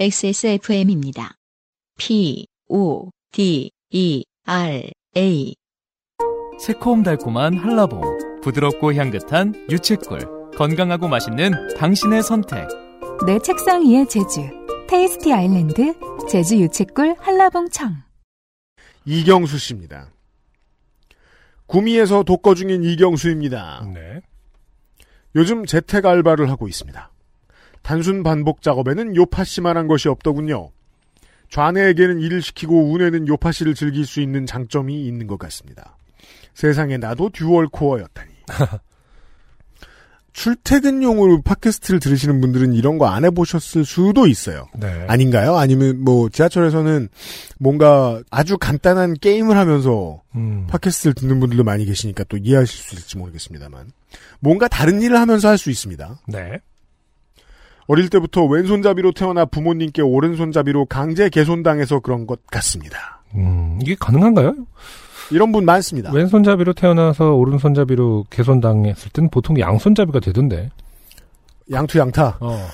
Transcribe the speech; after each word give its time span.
XSFM입니다. 0.00 1.34
P, 1.98 2.46
O, 2.68 3.10
D, 3.32 3.70
E, 3.90 4.24
R, 4.46 4.90
A. 5.14 5.54
새콤달콤한 6.58 7.58
한라봉, 7.58 8.40
부드럽고 8.40 8.94
향긋한 8.94 9.66
유채꿀, 9.70 10.52
건강하고 10.56 11.06
맛있는 11.06 11.74
당신의 11.76 12.22
선택. 12.22 12.66
내 13.26 13.38
책상 13.40 13.82
위의 13.82 14.08
제주. 14.08 14.40
테이스티 14.88 15.34
아일랜드 15.34 15.92
제주 16.30 16.56
유채꿀 16.56 17.16
한라봉청. 17.18 17.96
이경수 19.04 19.58
씨입니다. 19.58 20.14
구미에서 21.66 22.22
독거 22.22 22.54
중인 22.54 22.84
이경수입니다. 22.84 23.86
네. 23.92 24.22
요즘 25.36 25.66
재택 25.66 26.06
알바를 26.06 26.48
하고 26.48 26.68
있습니다. 26.68 27.10
단순 27.90 28.22
반복 28.22 28.62
작업에는 28.62 29.16
요팟시만 29.16 29.76
한 29.76 29.88
것이 29.88 30.08
없더군요. 30.08 30.70
좌뇌에게는 31.48 32.20
일을 32.20 32.40
시키고 32.40 32.84
우뇌는 32.92 33.26
요팟시를 33.26 33.74
즐길 33.74 34.06
수 34.06 34.20
있는 34.20 34.46
장점이 34.46 35.08
있는 35.08 35.26
것 35.26 35.40
같습니다. 35.40 35.96
세상에 36.54 36.98
나도 36.98 37.30
dual 37.30 37.66
core였다니. 37.66 38.30
출퇴근용으로 40.32 41.42
팟캐스트를 41.42 41.98
들으시는 41.98 42.40
분들은 42.40 42.74
이런 42.74 42.96
거 42.98 43.06
안 43.08 43.24
해보셨을 43.24 43.84
수도 43.84 44.28
있어요. 44.28 44.68
네. 44.78 45.06
아닌가요? 45.08 45.56
아니면 45.56 45.98
뭐 46.04 46.28
지하철에서는 46.28 47.08
뭔가 47.58 48.22
아주 48.30 48.56
간단한 48.56 49.14
게임을 49.14 49.56
하면서 49.56 50.22
음. 50.36 50.68
팟캐스트를 50.68 51.14
듣는 51.14 51.40
분들도 51.40 51.64
많이 51.64 51.84
계시니까 51.84 52.22
또 52.28 52.36
이해하실 52.36 52.68
수 52.68 52.94
있을지 52.94 53.18
모르겠습니다만 53.18 53.90
뭔가 54.38 54.68
다른 54.68 55.02
일을 55.02 55.16
하면서 55.18 55.48
할 55.48 55.58
수 55.58 55.70
있습니다. 55.70 56.20
네. 56.28 56.60
어릴 57.90 58.08
때부터 58.08 58.44
왼손잡이로 58.44 59.10
태어나 59.10 59.44
부모님께 59.44 60.00
오른손잡이로 60.02 60.84
강제 60.86 61.28
개손당해서 61.28 61.98
그런 61.98 62.24
것 62.24 62.46
같습니다. 62.46 63.24
음, 63.34 63.80
이게 63.82 63.96
가능한가요? 63.98 64.54
이런 65.32 65.50
분 65.50 65.64
많습니다. 65.64 66.12
왼손잡이로 66.12 66.72
태어나서 66.74 67.32
오른손잡이로 67.34 68.26
개손당했을 68.30 69.10
땐 69.10 69.28
보통 69.28 69.58
양손잡이가 69.58 70.20
되던데. 70.20 70.70
양투양타. 71.68 72.38
어. 72.40 72.68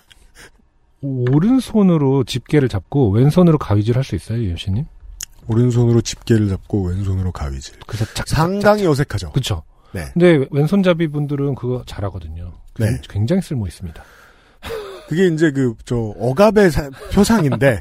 오른손으로 1.02 2.24
집게를 2.24 2.70
잡고 2.70 3.10
왼손으로 3.10 3.58
가위질 3.58 3.98
할 3.98 4.02
수 4.02 4.14
있어요, 4.16 4.38
유현씨님? 4.38 4.86
오른손으로 5.46 6.00
집게를 6.00 6.48
잡고 6.48 6.86
왼손으로 6.88 7.32
가위질. 7.32 7.74
그래서 7.86 8.06
착, 8.14 8.26
상당히 8.28 8.86
어색하죠. 8.86 9.32
그쵸. 9.32 9.62
네. 9.92 10.06
근데 10.14 10.46
왼손잡이 10.50 11.08
분들은 11.08 11.54
그거 11.54 11.82
잘하거든요. 11.86 12.52
네. 12.78 13.00
굉장히 13.08 13.42
쓸모 13.42 13.66
있습니다. 13.66 14.02
그게 15.08 15.26
이제 15.28 15.50
그 15.52 15.74
저 15.84 15.96
억압의 15.96 16.70
사- 16.70 16.90
표상인데 17.12 17.80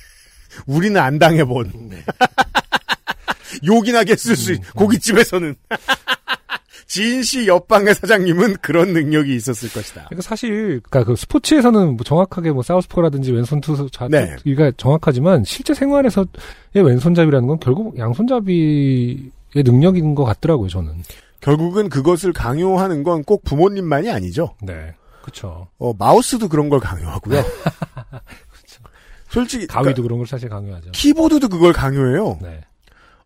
우리는 0.66 1.00
안 1.00 1.18
당해본 1.18 1.72
욕이나게 3.66 4.16
쓸수 4.16 4.52
있. 4.52 4.60
고깃집에서는 4.74 5.54
지인 6.86 7.22
씨 7.22 7.46
옆방의 7.46 7.94
사장님은 7.94 8.56
그런 8.60 8.92
능력이 8.92 9.34
있었을 9.34 9.70
것이다. 9.70 10.04
그러니까 10.08 10.22
사실, 10.22 10.80
그니까 10.80 11.04
그 11.04 11.16
스포츠에서는 11.16 11.96
뭐 11.96 12.04
정확하게 12.04 12.50
뭐 12.52 12.62
사우스포라든지 12.62 13.32
왼손 13.32 13.60
투수 13.62 13.88
좌, 13.90 14.08
네. 14.08 14.36
정확하지만 14.76 15.42
실제 15.44 15.72
생활에서의 15.72 16.26
왼손잡이라는 16.74 17.48
건 17.48 17.58
결국 17.60 17.96
양손잡이의 17.98 19.30
능력인 19.54 20.14
것 20.14 20.24
같더라고요, 20.24 20.68
저는. 20.68 21.02
결국은 21.42 21.88
그것을 21.88 22.32
강요하는 22.32 23.02
건 23.02 23.22
꼭 23.24 23.44
부모님만이 23.44 24.10
아니죠. 24.10 24.56
네. 24.62 24.94
그쵸. 25.22 25.68
어, 25.78 25.92
마우스도 25.94 26.48
그런 26.48 26.68
걸 26.68 26.80
강요하고요. 26.80 27.42
솔직히 29.28 29.66
가위도 29.66 29.82
그러니까 29.82 30.02
그런 30.02 30.18
걸 30.18 30.26
사실 30.26 30.48
강요하죠. 30.48 30.90
키보드도 30.92 31.48
그걸 31.48 31.72
강요해요. 31.72 32.38
네. 32.42 32.62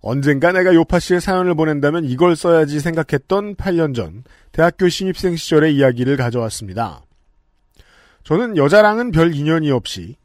언젠가 0.00 0.52
내가 0.52 0.74
요파 0.74 0.98
씨의 0.98 1.20
사연을 1.20 1.54
보낸다면 1.54 2.04
이걸 2.04 2.36
써야지 2.36 2.80
생각했던 2.80 3.56
8년 3.56 3.94
전 3.94 4.24
대학교 4.52 4.88
신입생 4.88 5.36
시절의 5.36 5.74
이야기를 5.76 6.16
가져왔습니다. 6.16 7.02
저는 8.24 8.56
여자랑은 8.56 9.10
별 9.10 9.34
인연이 9.34 9.70
없이 9.70 10.16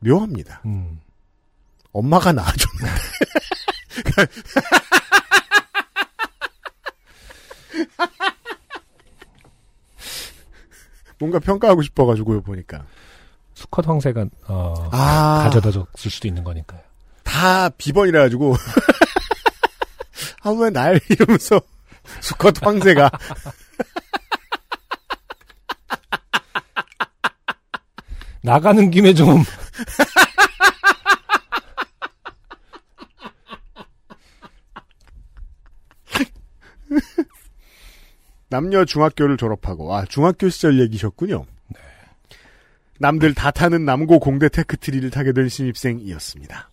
묘합니다. 0.00 0.62
음. 0.66 1.00
엄마가 1.92 2.32
낳아줬는데 2.32 2.90
뭔가 11.20 11.38
평가하고 11.38 11.82
싶어가지고요 11.82 12.40
보니까. 12.42 12.84
수컷 13.54 13.86
황새가, 13.86 14.26
어, 14.48 14.88
아. 14.90 15.42
가져다 15.44 15.70
줬을 15.70 16.10
수도 16.10 16.26
있는 16.26 16.42
거니까요. 16.42 16.80
다 17.22 17.68
비번이라 17.68 18.22
가지고. 18.22 18.56
아왜 20.42 20.70
날 20.70 20.98
이러면서 21.10 21.60
수컷 22.20 22.66
황새가. 22.66 23.10
나가는 28.42 28.90
김에 28.90 29.12
좀, 29.12 29.44
남녀 38.50 38.84
중학교를 38.84 39.36
졸업하고 39.36 39.94
아 39.94 40.04
중학교 40.04 40.48
시절 40.48 40.80
얘기셨군요. 40.80 41.46
남들 42.98 43.32
다 43.32 43.50
타는 43.50 43.84
남고 43.86 44.18
공대 44.18 44.48
테크트리를 44.50 45.08
타게 45.10 45.32
된 45.32 45.48
신입생이었습니다. 45.48 46.68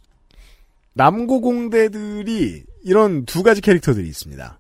남고 0.93 1.39
공대들이 1.41 2.63
이런 2.83 3.25
두 3.25 3.43
가지 3.43 3.61
캐릭터들이 3.61 4.07
있습니다. 4.07 4.59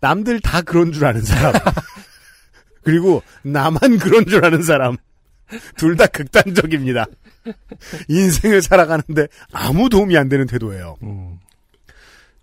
남들 0.00 0.40
다 0.40 0.62
그런 0.62 0.92
줄 0.92 1.04
아는 1.04 1.20
사람. 1.22 1.52
그리고 2.82 3.22
나만 3.42 3.98
그런 3.98 4.24
줄 4.26 4.44
아는 4.44 4.62
사람. 4.62 4.96
둘 5.76 5.96
다 5.96 6.06
극단적입니다. 6.06 7.06
인생을 8.08 8.62
살아가는데 8.62 9.28
아무 9.52 9.88
도움이 9.88 10.16
안 10.16 10.28
되는 10.28 10.46
태도예요. 10.46 10.96
음, 11.02 11.35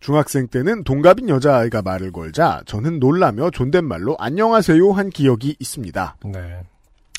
중학생 0.03 0.49
때는 0.49 0.83
동갑인 0.83 1.29
여자아이가 1.29 1.81
말을 1.81 2.11
걸자 2.11 2.61
저는 2.65 2.99
놀라며 2.99 3.51
존댓말로 3.51 4.17
안녕하세요 4.19 4.91
한 4.91 5.09
기억이 5.09 5.55
있습니다. 5.59 6.17
네. 6.25 6.61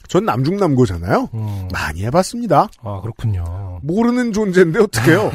전 0.07 0.27
남중남고잖아요. 0.27 1.31
음. 1.33 1.69
많이 1.73 2.05
해봤습니다. 2.05 2.69
아, 2.83 3.01
그렇군요. 3.01 3.81
모르는 3.83 4.35
존재인데 4.35 4.81
어떡해요. 4.81 5.33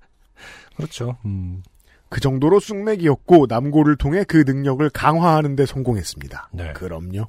그렇죠. 0.76 1.18
음. 1.26 1.62
그 2.08 2.20
정도로 2.20 2.58
쑥맥이었고 2.58 3.46
남고를 3.50 3.96
통해 3.96 4.24
그 4.26 4.38
능력을 4.46 4.88
강화하는 4.90 5.56
데 5.56 5.66
성공했습니다. 5.66 6.48
네. 6.52 6.72
그럼요. 6.72 7.26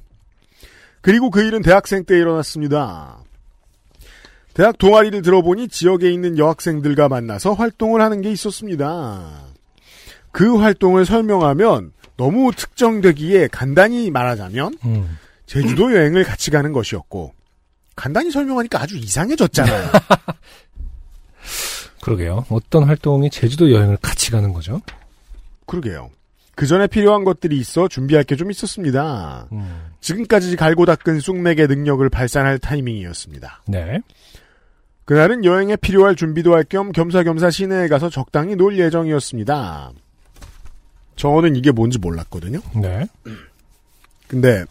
그리고 1.02 1.28
그 1.28 1.42
일은 1.42 1.60
대학생 1.60 2.04
때 2.04 2.16
일어났습니다. 2.16 3.22
대학 4.54 4.78
동아리를 4.78 5.20
들어보니 5.22 5.68
지역에 5.68 6.10
있는 6.10 6.38
여학생들과 6.38 7.08
만나서 7.08 7.54
활동을 7.54 8.00
하는 8.00 8.22
게 8.22 8.30
있었습니다. 8.30 9.42
그 10.30 10.56
활동을 10.56 11.04
설명하면 11.04 11.92
너무 12.16 12.52
특정되기에 12.56 13.48
간단히 13.48 14.10
말하자면 14.10 14.78
음. 14.84 15.18
제주도 15.46 15.94
여행을 15.94 16.24
같이 16.24 16.50
가는 16.50 16.72
것이었고 16.72 17.34
간단히 17.96 18.30
설명하니까 18.30 18.80
아주 18.80 18.96
이상해졌잖아요. 18.96 19.90
그러게요. 22.02 22.44
어떤 22.50 22.84
활동이 22.84 23.30
제주도 23.30 23.72
여행을 23.72 23.96
같이 23.96 24.30
가는 24.30 24.52
거죠? 24.52 24.80
그러게요. 25.66 26.10
그 26.54 26.66
전에 26.66 26.86
필요한 26.86 27.24
것들이 27.24 27.56
있어 27.58 27.88
준비할 27.88 28.24
게 28.24 28.36
좀 28.36 28.50
있었습니다. 28.50 29.48
음. 29.52 29.86
지금까지 30.00 30.54
갈고 30.56 30.86
닦은 30.86 31.20
쑥맥의 31.20 31.66
능력을 31.66 32.08
발산할 32.10 32.58
타이밍이었습니다. 32.58 33.62
네. 33.66 34.00
그날은 35.04 35.44
여행에 35.44 35.76
필요할 35.76 36.16
준비도 36.16 36.54
할 36.54 36.64
겸 36.64 36.92
겸사겸사 36.92 37.50
시내에 37.50 37.88
가서 37.88 38.08
적당히 38.10 38.56
놀 38.56 38.78
예정이었습니다. 38.78 39.92
저는 41.16 41.56
이게 41.56 41.70
뭔지 41.70 41.98
몰랐거든요. 41.98 42.60
네. 42.80 43.06
근데 44.26 44.64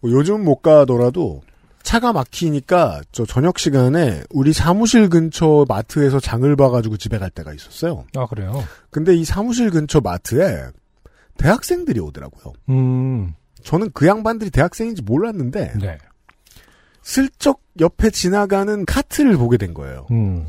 뭐 0.00 0.10
요즘 0.10 0.42
못 0.44 0.56
가더라도 0.62 1.42
차가 1.82 2.12
막히니까 2.12 3.02
저 3.12 3.24
저녁 3.24 3.58
시간에 3.58 4.24
우리 4.30 4.52
사무실 4.52 5.08
근처 5.08 5.64
마트에서 5.68 6.18
장을 6.18 6.56
봐가지고 6.56 6.96
집에 6.96 7.18
갈 7.18 7.30
때가 7.30 7.52
있었어요. 7.54 8.04
아, 8.16 8.26
그래요? 8.26 8.64
근데 8.90 9.14
이 9.14 9.24
사무실 9.24 9.70
근처 9.70 10.00
마트에 10.00 10.64
대학생들이 11.38 12.00
오더라고요. 12.00 12.54
음. 12.70 13.34
저는 13.62 13.90
그 13.92 14.06
양반들이 14.06 14.50
대학생인지 14.50 15.02
몰랐는데 15.02 15.74
네. 15.80 15.98
슬쩍 17.06 17.60
옆에 17.78 18.10
지나가는 18.10 18.84
카트를 18.84 19.36
보게 19.36 19.56
된 19.58 19.74
거예요. 19.74 20.08
음. 20.10 20.44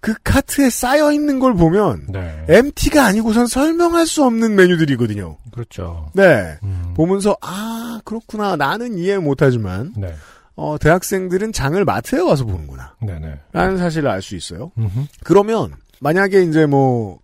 그 0.00 0.14
카트에 0.22 0.70
쌓여 0.70 1.10
있는 1.10 1.40
걸 1.40 1.54
보면 1.54 2.06
네. 2.10 2.44
MT가 2.48 3.04
아니고선 3.04 3.48
설명할 3.48 4.06
수 4.06 4.24
없는 4.24 4.54
메뉴들이거든요. 4.54 5.36
그렇죠. 5.50 6.08
네. 6.14 6.56
음. 6.62 6.94
보면서 6.94 7.36
아 7.40 8.00
그렇구나 8.04 8.54
나는 8.54 8.96
이해 8.96 9.18
못하지만 9.18 9.92
네. 9.96 10.14
어, 10.54 10.76
대학생들은 10.78 11.52
장을 11.52 11.84
마트에 11.84 12.20
와서 12.20 12.44
보는구나. 12.44 12.94
네네. 13.04 13.40
라는 13.52 13.76
사실을 13.78 14.08
알 14.08 14.22
수 14.22 14.36
있어요. 14.36 14.70
음흠. 14.78 15.00
그러면 15.24 15.72
만약에 15.98 16.42
이제 16.42 16.64
뭐 16.66 17.18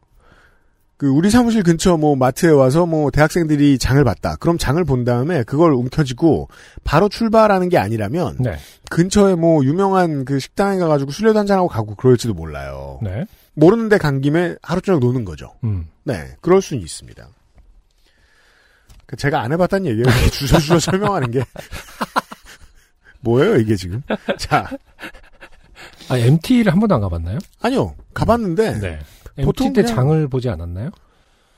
그 1.05 1.11
우리 1.11 1.29
사무실 1.29 1.63
근처 1.63 1.99
뭐 1.99 2.17
마트에 2.17 2.49
와서 2.49 2.87
뭐 2.87 3.11
대학생들이 3.11 3.77
장을 3.77 4.03
봤다. 4.05 4.37
그럼 4.37 4.57
장을 4.57 4.83
본 4.85 5.05
다음에 5.05 5.43
그걸 5.43 5.75
움켜쥐고 5.75 6.49
바로 6.83 7.11
출발하는 7.11 7.69
게 7.69 7.77
아니라면 7.77 8.39
네. 8.41 8.57
근처에 8.89 9.35
뭐 9.35 9.63
유명한 9.67 10.25
그 10.25 10.41
식당에 10.41 10.79
가가지고 10.79 11.11
술래도 11.11 11.39
한잔하고 11.39 11.69
가고 11.69 11.95
그럴지도 11.95 12.33
몰라요. 12.33 13.01
네. 13.03 13.27
모르는데 13.53 13.99
간 13.99 14.23
김에 14.23 14.57
하루 14.63 14.81
종일 14.81 15.01
노는 15.01 15.27
거죠. 15.27 15.53
음. 15.63 15.89
네, 16.05 16.37
그럴 16.41 16.63
수는 16.63 16.83
있습니다. 16.83 17.29
그 19.05 19.17
제가 19.17 19.43
안 19.43 19.53
해봤다는 19.53 19.85
얘기예요. 19.85 20.07
주저주저 20.33 20.79
설명하는 20.91 21.33
게 21.33 21.45
뭐예요 23.21 23.57
이게 23.57 23.77
지금? 23.77 24.01
자, 24.39 24.71
아, 26.09 26.17
MT를 26.17 26.73
한 26.73 26.81
번도 26.81 26.95
안 26.95 27.03
가봤나요? 27.03 27.41
아니요, 27.61 27.95
가봤는데 28.15 28.81
네. 28.81 28.99
보통 29.43 29.73
때 29.73 29.85
장을 29.85 30.29
보지 30.29 30.49
않았나요? 30.49 30.91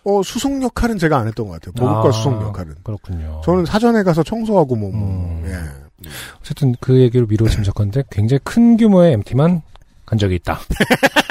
어 0.05 0.23
수송 0.23 0.63
역할은 0.63 0.99
제가 0.99 1.19
안 1.19 1.27
했던 1.27 1.49
것 1.49 1.55
같아요. 1.55 1.73
보급과 1.73 2.09
아, 2.09 2.13
수송 2.13 2.41
역할은. 2.41 2.77
그렇군요. 2.85 3.41
저는 3.45 3.67
사전에 3.67 4.03
가서 4.05 4.23
청소하고 4.23 4.77
뭐, 4.77 4.91
뭐 4.93 5.01
음. 5.01 5.43
예. 5.47 6.09
어쨌든 6.41 6.75
그 6.81 7.01
얘기를 7.01 7.27
미루어 7.27 7.49
짐작건데 7.49 8.05
굉장히 8.11 8.41
큰 8.45 8.77
규모의 8.77 9.15
MT만 9.15 9.63
간 10.05 10.19
적이 10.19 10.37
있다. 10.37 10.61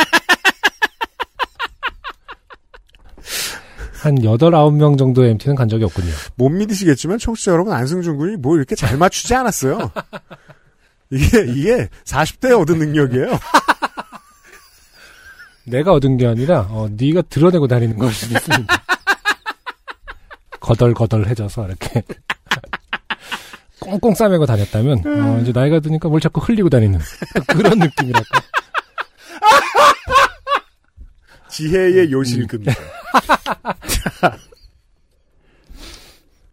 한 4.01 4.15
8, 4.15 4.37
9명 4.37 4.97
정도의 4.99 5.31
MT는 5.31 5.55
간 5.55 5.67
적이 5.67 5.85
없군요. 5.85 6.11
못 6.35 6.49
믿으시겠지만 6.49 7.17
청취자 7.17 7.51
여러분 7.51 7.73
안승준 7.73 8.17
군이 8.17 8.35
뭐 8.37 8.55
이렇게 8.55 8.75
잘 8.75 8.97
맞추지 8.97 9.33
않았어요. 9.33 9.91
이게 11.09 11.45
이게 11.47 11.89
40대에 12.03 12.59
얻은 12.61 12.77
능력이에요. 12.77 13.39
내가 15.65 15.93
얻은 15.93 16.17
게 16.17 16.27
아니라 16.27 16.67
어, 16.69 16.87
네가 16.91 17.23
드러내고 17.23 17.67
다니는 17.67 17.97
걸 17.97 18.11
수도 18.11 18.35
있습니다. 18.35 18.73
거덜거덜해져서 20.59 21.67
이렇게 21.67 22.03
꽁꽁 23.79 24.15
싸매고 24.15 24.45
다녔다면 24.45 25.03
어, 25.05 25.39
이제 25.41 25.51
나이가 25.51 25.79
드니까 25.79 26.09
뭘 26.09 26.19
자꾸 26.21 26.41
흘리고 26.41 26.69
다니는 26.69 26.99
그런 27.49 27.79
느낌이랄까. 27.79 28.41
지혜의 31.49 32.11
요실금이죠. 32.11 32.71
자, 32.71 34.37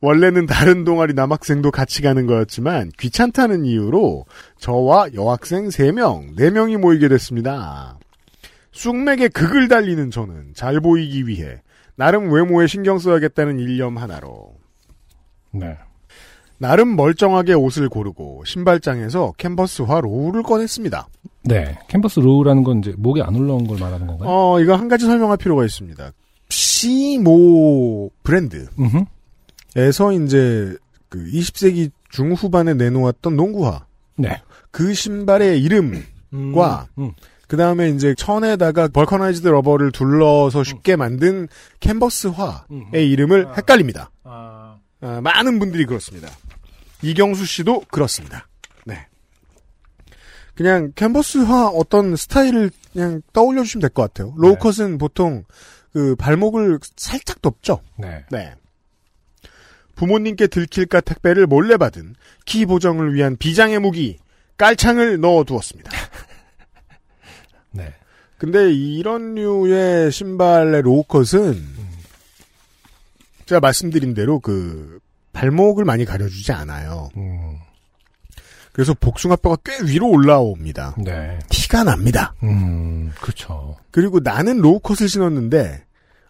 원래는 0.01 0.47
다른 0.47 0.85
동아리 0.85 1.13
남학생도 1.15 1.71
같이 1.71 2.03
가는 2.03 2.27
거였지만 2.27 2.91
귀찮다는 2.99 3.65
이유로 3.65 4.27
저와 4.59 5.09
여학생 5.15 5.69
3명, 5.69 6.37
4명이 6.37 6.77
모이게 6.77 7.09
됐습니다. 7.09 7.99
쑥맥의 8.73 9.29
극을 9.29 9.69
달리는 9.69 10.11
저는 10.11 10.53
잘 10.55 10.81
보이기 10.81 11.27
위해 11.27 11.63
나름 11.95 12.33
외모에 12.33 12.67
신경 12.67 12.99
써야겠다는 12.99 13.59
일념 13.59 13.99
하나로 13.99 14.55
네. 15.53 15.77
나름 16.59 16.97
멀쩡하게 16.97 17.55
옷을 17.55 17.89
고르고 17.89 18.45
신발장에서 18.47 19.33
캔버스화 19.37 20.01
low를 20.01 20.43
꺼냈습니다. 20.43 21.09
네. 21.45 21.77
캔버스 21.89 22.21
low라는 22.21 22.63
건 22.63 22.79
이제 22.79 22.95
목이 22.97 23.21
안 23.21 23.35
올라온 23.35 23.67
걸 23.67 23.79
말하는 23.79 24.07
건가요? 24.07 24.29
어, 24.31 24.61
이거 24.61 24.77
한 24.77 24.89
가지 24.89 25.05
설명할 25.05 25.37
필요가 25.39 25.65
있습니다. 25.65 26.13
C모 26.49 28.11
브랜드 28.23 28.69
음흠. 28.79 29.05
에서 29.75 30.13
이제 30.13 30.77
그 31.09 31.25
20세기 31.25 31.91
중후반에 32.11 32.75
내놓았던 32.75 33.37
농구화 33.37 33.87
네. 34.17 34.41
그 34.71 34.95
신발의 34.95 35.61
이름과 35.63 36.89
음. 36.99 37.13
그 37.53 37.59
다음에 37.59 37.91
이제 37.91 38.15
천에다가 38.15 38.89
vulcanized 38.89 39.47
rubber를 39.47 39.93
둘러서 39.93 40.65
쉽게 40.65 40.97
만든 40.97 41.49
캔버스화의 41.81 42.63
음. 42.71 42.95
이름을 42.95 43.59
헷갈립니다. 43.59 44.11
아, 44.25 44.79
아, 45.03 45.21
많은 45.21 45.59
분들이 45.59 45.85
그렇습니다. 45.85 46.31
이경수 47.03 47.45
씨도 47.45 47.83
그렇습니다. 47.91 48.49
네. 48.87 49.07
그냥 50.55 50.93
캔버스화 50.95 51.69
어떤 51.69 52.17
스타일을 52.17 52.71
그냥 52.95 53.21
떠올려 53.35 53.65
주시면 53.65 53.83
될 53.83 53.91
것 53.91 54.01
같아요. 54.01 54.33
low-cut은 54.39 54.97
보통 54.97 55.45
그 55.93 56.17
발목을 56.17 56.79
살짝 56.97 57.43
덮죠. 57.43 57.83
네. 57.99 58.25
네. 58.31 58.55
부모님께 59.95 60.47
들킬까 60.47 61.03
택배를 61.03 61.47
몰래 61.47 61.77
받은 61.77 62.15
키 62.47 62.65
보정을 62.65 63.13
위한 63.13 63.37
비장의 63.37 63.79
무기 63.81 64.17
깔창을 64.57 65.21
넣어 65.21 65.45
두었습니다. 65.45 65.91
네. 67.73 67.93
근데 68.39 68.73
이런 68.73 69.35
류의 69.35 70.11
신발의 70.11 70.83
low-cut은 70.83 71.63
제가 73.47 73.61
말씀드린 73.61 74.15
대로 74.15 74.41
그 74.41 74.99
발목을 75.33 75.85
많이 75.85 76.05
가려주지 76.05 76.53
않아요. 76.53 77.09
음. 77.17 77.57
그래서 78.73 78.95
복숭아뼈가 78.95 79.57
꽤 79.65 79.85
위로 79.85 80.09
올라옵니다. 80.09 80.97
네. 80.99 81.39
티가 81.51 81.85
납니다. 81.85 82.35
음. 82.43 83.13
그렇죠. 83.21 83.77
그리고 83.91 84.21
나는 84.21 84.59
low-cut을 84.59 85.09
신었는데 85.09 85.85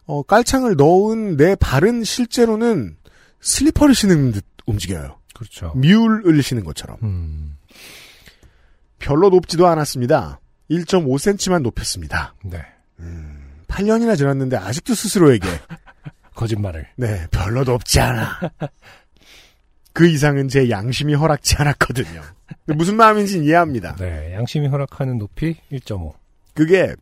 어, 0.04 0.22
깔창을 0.22 0.76
넣은 0.76 1.36
내 1.36 1.54
발은 1.54 2.04
실제로는 2.04 2.96
슬리퍼를 3.40 3.94
신는 3.94 4.32
듯 4.32 4.44
움직여요. 4.66 5.18
그렇죠. 5.34 5.72
뮬을 5.76 6.42
신는 6.42 6.64
것처럼. 6.64 6.98
음. 7.02 7.56
별로 8.98 9.30
높지도 9.30 9.66
않았습니다. 9.66 10.40
1.5cm만 10.72 11.62
높였습니다. 11.62 12.34
네. 12.44 12.58
8년이나 13.68 14.16
지났는데 14.16 14.56
아직도 14.56 14.94
스스로에게 14.94 15.46
거짓말을. 16.34 16.86
네 16.96 17.26
별로 17.30 17.64
높지 17.64 18.00
않아. 18.00 18.38
그 19.92 20.06
이상은 20.08 20.48
제 20.48 20.70
양심이 20.70 21.14
허락지 21.14 21.56
않았거든요. 21.56 22.22
무슨 22.76 22.96
마음인지 22.96 23.44
이해합니다. 23.44 23.96
네. 23.96 24.32
양심이 24.34 24.68
허락하는 24.68 25.18
높이 25.18 25.56
1.5. 25.70 26.12
그게 26.54 26.94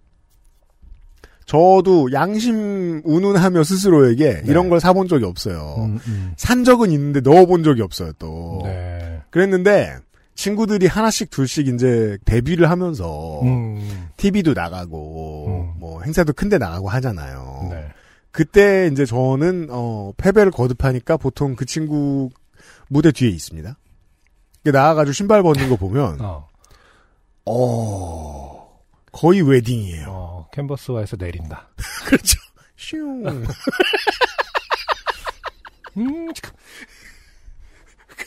저도 1.46 2.12
양심 2.12 3.02
운운하며 3.04 3.64
스스로에게 3.64 4.34
네. 4.34 4.42
이런 4.46 4.68
걸 4.68 4.78
사본 4.78 5.08
적이 5.08 5.24
없어요. 5.24 5.74
음, 5.78 5.98
음. 6.06 6.32
산 6.36 6.62
적은 6.64 6.92
있는데 6.92 7.20
넣어본 7.20 7.64
적이 7.64 7.82
없어요 7.82 8.12
또. 8.18 8.60
네. 8.64 9.20
그랬는데 9.30 9.96
친구들이 10.40 10.86
하나씩 10.86 11.28
둘씩 11.28 11.68
이제 11.68 12.16
데뷔를 12.24 12.70
하면서 12.70 13.42
음. 13.42 14.08
TV도 14.16 14.54
나가고 14.54 15.46
음. 15.48 15.74
뭐 15.78 16.00
행사도 16.02 16.32
큰데 16.32 16.56
나가고 16.56 16.88
하잖아요. 16.88 17.68
네. 17.70 17.88
그때 18.30 18.88
이제 18.90 19.04
저는 19.04 19.68
어 19.70 20.12
패배를 20.16 20.50
거듭하니까 20.50 21.18
보통 21.18 21.56
그 21.56 21.66
친구 21.66 22.30
무대 22.88 23.12
뒤에 23.12 23.28
있습니다. 23.28 23.76
나와가지고 24.64 25.12
신발 25.12 25.42
벗는 25.42 25.68
거 25.68 25.76
보면 25.76 26.22
어. 26.22 26.48
어 27.44 28.80
거의 29.12 29.42
웨딩이에요. 29.42 30.06
어, 30.08 30.48
캔버스화에서 30.52 31.16
내린다. 31.18 31.68
그렇죠. 32.06 32.40
슝. 32.76 33.24
음, 35.98 36.32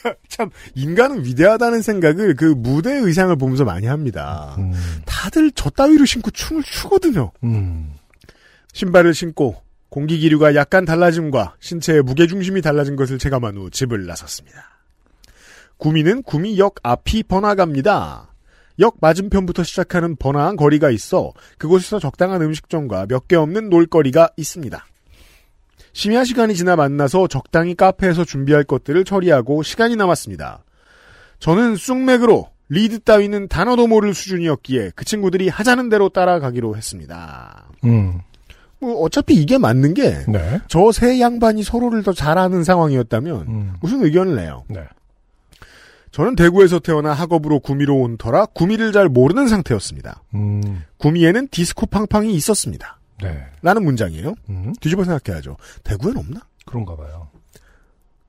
참 0.28 0.50
인간은 0.74 1.24
위대하다는 1.24 1.82
생각을 1.82 2.34
그 2.36 2.44
무대 2.56 2.92
의상을 2.94 3.34
보면서 3.36 3.64
많이 3.64 3.86
합니다. 3.86 4.54
음, 4.58 4.72
다들 5.04 5.50
저 5.54 5.70
따위로 5.70 6.04
신고 6.04 6.30
춤을 6.30 6.62
추거든요. 6.62 7.32
음. 7.42 7.92
신발을 8.72 9.14
신고 9.14 9.62
공기 9.88 10.18
기류가 10.18 10.54
약간 10.56 10.84
달라짐과 10.84 11.54
신체의 11.60 12.02
무게 12.02 12.26
중심이 12.26 12.60
달라진 12.60 12.96
것을 12.96 13.18
체감한 13.18 13.56
후 13.56 13.70
집을 13.70 14.06
나섰습니다. 14.06 14.80
구미는 15.76 16.22
구미역 16.22 16.76
앞이 16.82 17.22
번화가입니다. 17.24 18.30
역 18.80 18.96
맞은편부터 19.00 19.62
시작하는 19.62 20.16
번화한 20.16 20.56
거리가 20.56 20.90
있어 20.90 21.32
그곳에서 21.58 22.00
적당한 22.00 22.42
음식점과 22.42 23.06
몇 23.08 23.28
개 23.28 23.36
없는 23.36 23.70
놀거리가 23.70 24.30
있습니다. 24.36 24.84
심야 25.94 26.24
시간이 26.24 26.54
지나 26.54 26.76
만나서 26.76 27.28
적당히 27.28 27.74
카페에서 27.74 28.24
준비할 28.24 28.64
것들을 28.64 29.04
처리하고 29.04 29.62
시간이 29.62 29.96
남았습니다. 29.96 30.64
저는 31.38 31.76
쑥맥으로 31.76 32.48
리드 32.68 33.00
따위는 33.00 33.48
단어도 33.48 33.86
모를 33.86 34.12
수준이었기에 34.12 34.90
그 34.96 35.04
친구들이 35.04 35.48
하자는 35.48 35.88
대로 35.88 36.08
따라가기로 36.08 36.76
했습니다. 36.76 37.68
음. 37.84 38.20
뭐 38.80 39.02
어차피 39.02 39.34
이게 39.34 39.56
맞는 39.56 39.94
게 39.94 40.24
네. 40.26 40.60
저세 40.66 41.20
양반이 41.20 41.62
서로를 41.62 42.02
더 42.02 42.12
잘 42.12 42.38
아는 42.38 42.64
상황이었다면 42.64 43.36
음. 43.46 43.72
무슨 43.80 44.02
의견을 44.04 44.34
내요? 44.34 44.64
네. 44.68 44.80
저는 46.10 46.34
대구에서 46.34 46.80
태어나 46.80 47.12
학업으로 47.12 47.60
구미로 47.60 47.96
온 48.00 48.16
터라 48.16 48.46
구미를 48.46 48.92
잘 48.92 49.08
모르는 49.08 49.46
상태였습니다. 49.46 50.22
음. 50.34 50.82
구미에는 50.98 51.48
디스코 51.50 51.86
팡팡이 51.86 52.34
있었습니다. 52.34 52.98
네. 53.22 53.44
라는 53.62 53.84
문장이에요. 53.84 54.34
음. 54.50 54.72
뒤집어 54.80 55.04
생각해야죠. 55.04 55.56
대구엔 55.84 56.16
없나? 56.16 56.40
그런가 56.66 56.96
봐요. 56.96 57.28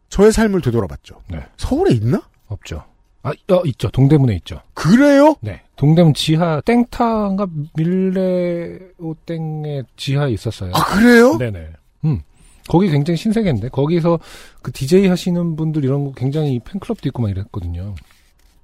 저의 0.10 0.32
삶을 0.32 0.62
되돌아봤죠. 0.62 1.22
네. 1.30 1.46
서울에 1.58 1.94
있나? 1.94 2.22
없죠. 2.48 2.84
아, 3.24 3.32
어, 3.52 3.62
있죠. 3.66 3.90
동대문에 3.90 4.36
있죠. 4.36 4.62
그래요? 4.76 5.36
네. 5.42 5.62
동대문 5.76 6.14
지하 6.14 6.62
땡타인가 6.62 7.48
밀레오 7.76 9.16
땡의 9.26 9.84
지하에 9.98 10.32
있었어요. 10.32 10.72
아, 10.76 10.84
그래요? 10.96 11.38
네네. 11.38 11.70
음. 12.06 12.22
거기 12.68 12.90
굉장히 12.90 13.18
신세계인데 13.18 13.70
거기서 13.70 14.20
그 14.62 14.72
DJ 14.72 15.08
하시는 15.08 15.56
분들 15.56 15.84
이런 15.84 16.06
거 16.06 16.12
굉장히 16.12 16.60
팬클럽도 16.60 17.10
있고 17.10 17.24
막 17.24 17.30
이랬거든요. 17.30 17.96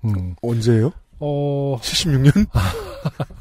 음. 0.05 0.35
언제요? 0.41 0.91
어 1.19 1.77
76년? 1.81 2.47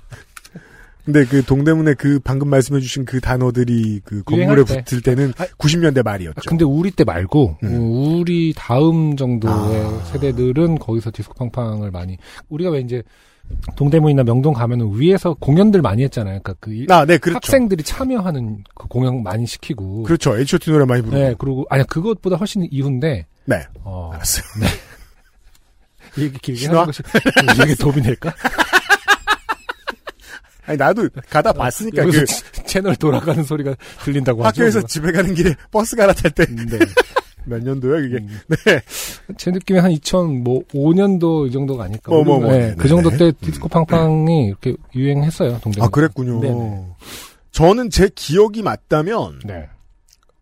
근데 1.04 1.24
그 1.24 1.42
동대문에 1.42 1.94
그 1.94 2.20
방금 2.22 2.48
말씀해주신 2.50 3.04
그 3.04 3.20
단어들이 3.20 4.00
그 4.04 4.22
건물에 4.22 4.64
때. 4.64 4.84
붙을 4.84 5.02
때는 5.02 5.32
아, 5.38 5.44
90년대 5.58 6.02
말이었죠. 6.04 6.38
아, 6.38 6.48
근데 6.48 6.64
우리 6.64 6.90
때 6.90 7.04
말고 7.04 7.56
음. 7.64 7.74
어, 7.74 8.18
우리 8.20 8.52
다음 8.56 9.16
정도의 9.16 9.54
아. 9.84 10.04
세대들은 10.12 10.78
거기서 10.78 11.10
디스코 11.12 11.34
팡팡을 11.34 11.90
많이 11.90 12.18
우리가 12.48 12.70
왜 12.70 12.80
이제 12.80 13.02
동대문이나 13.76 14.22
명동 14.22 14.52
가면은 14.54 14.92
위에서 14.98 15.34
공연들 15.34 15.82
많이 15.82 16.04
했잖아요. 16.04 16.40
그러니까 16.42 16.54
그 16.60 16.72
일- 16.72 16.92
아, 16.92 17.04
네, 17.04 17.18
그렇죠. 17.18 17.36
학생들이 17.36 17.82
참여하는 17.82 18.62
그 18.74 18.86
공연 18.86 19.22
많이 19.24 19.46
시키고 19.46 20.04
그렇죠. 20.04 20.38
H.O.T 20.38 20.70
노래 20.70 20.84
많이 20.84 21.02
부르고. 21.02 21.18
네, 21.18 21.34
그리고 21.38 21.66
아니 21.70 21.84
그것보다 21.84 22.36
훨씬 22.36 22.68
이후인데 22.70 23.26
네. 23.46 23.62
어, 23.82 24.10
알았어요. 24.14 24.44
얘기 26.18 26.38
길게 26.38 26.60
신화? 26.60 26.80
하는 26.82 26.86
것이 26.86 27.02
이게 27.64 27.74
도움이 27.74 28.02
될까? 28.02 28.32
아니, 30.70 30.78
나도 30.78 31.08
가다 31.28 31.52
봤으니까 31.52 32.02
여기서 32.02 32.20
그 32.20 32.26
치- 32.26 32.42
채널 32.64 32.94
돌아가는 32.96 33.42
소리가 33.42 33.74
들린다고 34.04 34.44
학교에서 34.44 34.78
하죠. 34.78 34.86
집에 34.86 35.10
가는 35.12 35.34
길에 35.34 35.54
버스 35.70 35.96
갈아탈 35.96 36.30
때 36.30 36.44
음, 36.48 36.66
네. 36.68 36.78
몇 37.46 37.62
년도야, 37.62 38.00
그게? 38.02 38.16
음. 38.16 38.38
네. 38.48 38.80
제 39.38 39.50
느낌에 39.50 39.78
한 39.80 39.90
2005년도 39.92 41.48
이 41.48 41.52
정도가 41.52 41.84
아닐까. 41.84 42.12
뭐, 42.12 42.22
뭐, 42.22 42.38
뭐. 42.38 42.52
네, 42.52 42.68
네, 42.68 42.74
그 42.76 42.86
정도 42.86 43.10
네. 43.10 43.16
때 43.16 43.32
디스코 43.40 43.68
팡팡이 43.68 44.46
이렇게 44.46 44.76
유행했어요, 44.94 45.58
동대문. 45.60 45.86
아, 45.86 45.88
그랬군요. 45.90 46.40
네네. 46.40 46.84
저는 47.52 47.90
제 47.90 48.10
기억이 48.14 48.62
맞다면 48.62 49.40
네. 49.44 49.66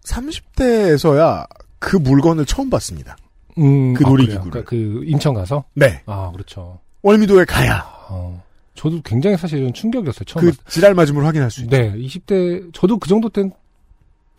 30대에서야 0.05 1.47
그 1.79 1.97
물건을 1.97 2.45
처음 2.47 2.69
봤습니다. 2.71 3.17
음, 3.59 3.95
그 3.95 4.05
아, 4.05 4.09
놀이기구를. 4.09 4.51
그래요? 4.51 4.65
그러니까 4.65 4.69
그 4.71 5.03
인천 5.05 5.35
가서? 5.35 5.65
네. 5.75 6.03
아, 6.07 6.31
그렇죠. 6.33 6.81
월미도에 7.03 7.45
가야 7.45 7.85
어, 8.09 8.43
저도 8.79 9.01
굉장히 9.03 9.37
사실은 9.37 9.73
충격이었어요, 9.75 10.25
처음 10.25 10.45
그 10.45 10.53
지랄 10.71 10.95
맞음을 10.95 11.27
확인할 11.27 11.51
수 11.51 11.67
때. 11.67 11.87
있죠. 11.87 11.97
네, 11.97 11.99
20대, 12.07 12.71
저도 12.73 12.99
그 12.99 13.09
정도 13.09 13.29
땐 13.29 13.51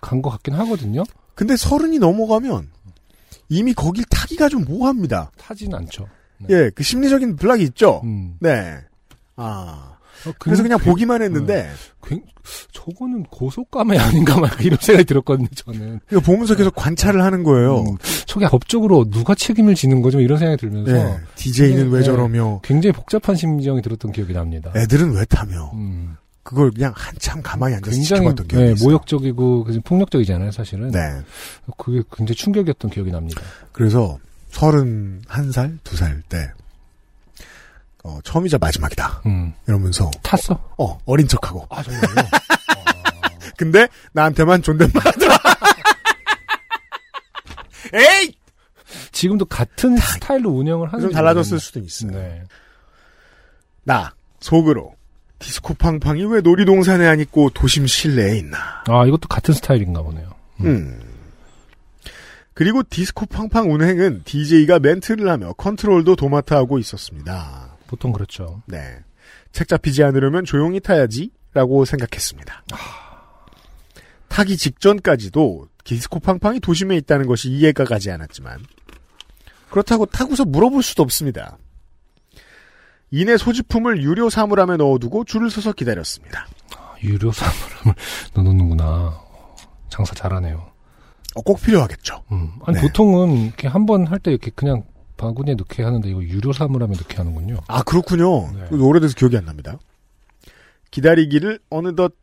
간 0.01 0.21
것 0.21 0.29
같긴 0.29 0.53
하거든요. 0.53 1.03
근데 1.35 1.57
서른이 1.57 1.99
넘어가면 1.99 2.69
이미 3.49 3.73
거길 3.73 4.05
타기가 4.09 4.47
좀 4.47 4.63
모호합니다. 4.63 5.31
타진 5.37 5.73
않죠. 5.75 6.07
네. 6.37 6.47
예, 6.55 6.69
그 6.73 6.83
심리적인 6.83 7.35
블락이 7.35 7.63
있죠. 7.65 7.99
음. 8.05 8.37
네. 8.39 8.75
아. 9.35 9.97
어, 10.25 10.31
그래서 10.39 10.63
그냥 10.63 10.79
그- 10.79 10.85
보기만 10.85 11.21
했는데 11.21 11.69
굉- 12.05 12.23
저거는 12.71 13.23
고속감이 13.23 13.97
아닌가 13.97 14.39
막 14.39 14.63
이런 14.63 14.77
생각이 14.81 15.05
들었거든요, 15.05 15.47
저는. 15.55 15.99
이거 16.11 16.19
보면서 16.19 16.55
계속 16.55 16.75
관찰을 16.75 17.23
하는 17.23 17.43
거예요. 17.43 17.81
음, 17.81 17.97
저게 18.25 18.47
법적으로 18.47 19.09
누가 19.09 19.35
책임을 19.35 19.75
지는 19.75 20.01
거죠? 20.01 20.19
이런 20.19 20.37
생각이 20.37 20.59
들면서 20.59 20.91
네. 20.91 21.19
DJ는 21.35 21.89
왜 21.89 21.99
네. 21.99 22.05
저러며 22.05 22.61
굉장히 22.63 22.93
복잡한 22.93 23.35
심정이 23.35 23.81
들었던 23.81 24.11
기억이 24.11 24.33
납니다. 24.33 24.71
애들은 24.75 25.13
왜 25.15 25.25
타며 25.25 25.71
음, 25.73 26.15
그걸 26.43 26.71
그냥 26.71 26.93
한참 26.95 27.41
가만히 27.41 27.75
앉아서 27.75 27.91
굉장히 27.91 28.21
지켜봤던 28.21 28.47
기억이 28.47 28.65
네, 28.65 28.71
있어요. 28.73 28.87
모욕적이고 28.89 29.67
폭력적이잖아요, 29.83 30.51
사실은. 30.51 30.91
네. 30.91 30.99
그게 31.77 32.01
굉장히 32.15 32.35
충격이었던 32.35 32.91
기억이 32.91 33.11
납니다. 33.11 33.41
그래서 33.71 34.17
서른 34.49 35.21
한 35.27 35.51
살, 35.51 35.77
두살때 35.83 36.51
어, 38.03 38.19
처음이자 38.23 38.57
마지막이다. 38.57 39.23
음, 39.25 39.53
이러면서 39.67 40.09
탔어? 40.23 40.53
어, 40.77 40.97
어린 41.05 41.27
척하고. 41.27 41.65
아 41.69 41.83
정말요? 41.83 42.05
근데 43.57 43.87
나한테만 44.13 44.61
존댓말 44.61 45.05
하더라. 45.05 45.37
에이! 47.93 48.33
지금도 49.11 49.45
같은 49.45 49.97
스타일로 49.97 50.49
운영을 50.49 50.87
하는 50.91 51.01
좀 51.01 51.11
달라졌을 51.11 51.59
수도 51.59 51.79
있어요. 51.79 52.11
네. 52.11 52.43
나 53.83 54.13
속으로 54.39 54.95
디스코 55.39 55.73
팡팡이 55.73 56.23
왜 56.25 56.41
놀이동산에 56.41 57.05
안 57.07 57.19
있고 57.19 57.49
도심 57.49 57.87
실내에 57.87 58.37
있나. 58.37 58.83
아 58.87 59.05
이것도 59.05 59.27
같은 59.27 59.53
스타일인가 59.53 60.01
보네요. 60.01 60.29
음. 60.61 60.99
그리고 62.53 62.83
디스코 62.83 63.25
팡팡 63.25 63.71
운행은 63.71 64.23
DJ가 64.25 64.79
멘트를 64.79 65.29
하며 65.29 65.53
컨트롤도 65.53 66.15
도맡아 66.15 66.57
하고 66.57 66.77
있었습니다. 66.77 67.68
보통 67.89 68.11
그렇죠. 68.11 68.61
네. 68.67 68.99
책 69.51 69.67
잡히지 69.67 70.03
않으려면 70.03 70.45
조용히 70.45 70.79
타야지 70.79 71.31
라고 71.53 71.83
생각했습니다. 71.85 72.63
타기 74.27 74.57
직전까지도 74.57 75.67
디스코 75.83 76.19
팡팡이 76.19 76.59
도심에 76.59 76.95
있다는 76.97 77.25
것이 77.25 77.49
이해가 77.49 77.83
가지 77.85 78.11
않았지만 78.11 78.59
그렇다고 79.71 80.05
타고서 80.05 80.45
물어볼 80.45 80.83
수도 80.83 81.01
없습니다. 81.03 81.57
이내 83.11 83.37
소지품을 83.37 84.03
유료 84.03 84.29
사물함에 84.29 84.77
넣어두고 84.77 85.23
줄을 85.25 85.49
서서 85.49 85.73
기다렸습니다. 85.73 86.45
아, 86.77 86.93
유료 87.01 87.31
사물함을 87.31 87.95
넣어놓는구나. 88.35 89.19
장사 89.89 90.13
잘하네요. 90.13 90.71
어, 91.35 91.41
꼭 91.41 91.59
필요하겠죠. 91.59 92.23
음. 92.31 92.51
아니 92.65 92.75
네. 92.77 92.81
보통은 92.81 93.45
이렇게 93.47 93.67
한 93.67 93.85
번 93.87 94.05
할 94.07 94.19
때 94.19 94.29
이렇게 94.29 94.51
그냥 94.53 94.83
바구니에 95.19 95.55
넣게 95.55 95.83
하는데 95.83 96.09
이거 96.09 96.23
유료 96.23 96.53
사물함에 96.53 96.95
넣게 96.95 97.17
하는군요. 97.17 97.57
아 97.67 97.83
그렇군요. 97.83 98.51
네. 98.53 98.77
오래돼서 98.77 99.13
기억이 99.15 99.37
안 99.37 99.45
납니다. 99.45 99.77
기다리기를 100.91 101.59
어느덧 101.69 102.15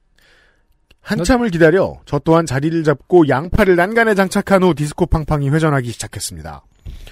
한참을 1.02 1.50
기다려 1.50 2.00
저 2.04 2.18
또한 2.18 2.46
자리를 2.46 2.82
잡고 2.82 3.28
양팔을 3.28 3.76
난간에 3.76 4.14
장착한 4.14 4.64
후 4.64 4.74
디스코 4.74 5.06
팡팡이 5.06 5.50
회전하기 5.50 5.90
시작했습니다. 5.92 6.62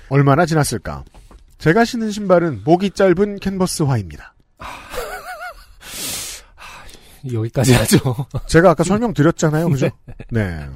얼마나 0.08 0.46
지났을까? 0.46 1.04
제가 1.58 1.84
신은 1.84 2.10
신발은 2.10 2.62
목이 2.64 2.90
짧은 2.90 3.36
캔버스화입니다. 3.36 4.34
여기까지 7.32 7.74
하죠. 7.74 8.26
제가 8.46 8.70
아까 8.70 8.84
설명드렸잖아요, 8.84 9.68
그죠? 9.68 9.90
네. 10.30 10.66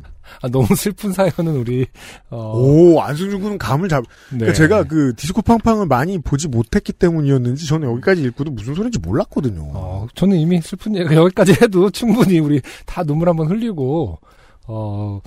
아, 0.43 0.49
너무 0.49 0.67
슬픈 0.77 1.13
사연은 1.13 1.57
우리 1.57 1.87
어, 2.31 2.53
오 2.57 3.01
안승준 3.01 3.41
군은 3.41 3.59
감을 3.59 3.89
잡. 3.89 4.05
네. 4.31 4.39
그러니까 4.39 4.55
제가 4.55 4.85
그 4.85 5.15
디스코 5.17 5.43
팡팡을 5.43 5.87
많이 5.87 6.19
보지 6.19 6.49
못했기 6.49 6.93
때문이었는지 6.93 7.67
저는 7.67 7.91
여기까지 7.91 8.23
읽고도 8.23 8.51
무슨 8.51 8.75
소리인지 8.75 8.99
몰랐거든요. 8.99 9.63
어, 9.75 10.07
저는 10.15 10.37
이미 10.37 10.61
슬픈 10.61 10.95
얘기 10.97 11.15
여기까지 11.15 11.53
해도 11.63 11.91
충분히 11.91 12.39
우리 12.39 12.61
다 12.87 13.03
눈물 13.05 13.29
한번 13.29 13.49
흘리고 13.49 14.19
어 14.67 15.21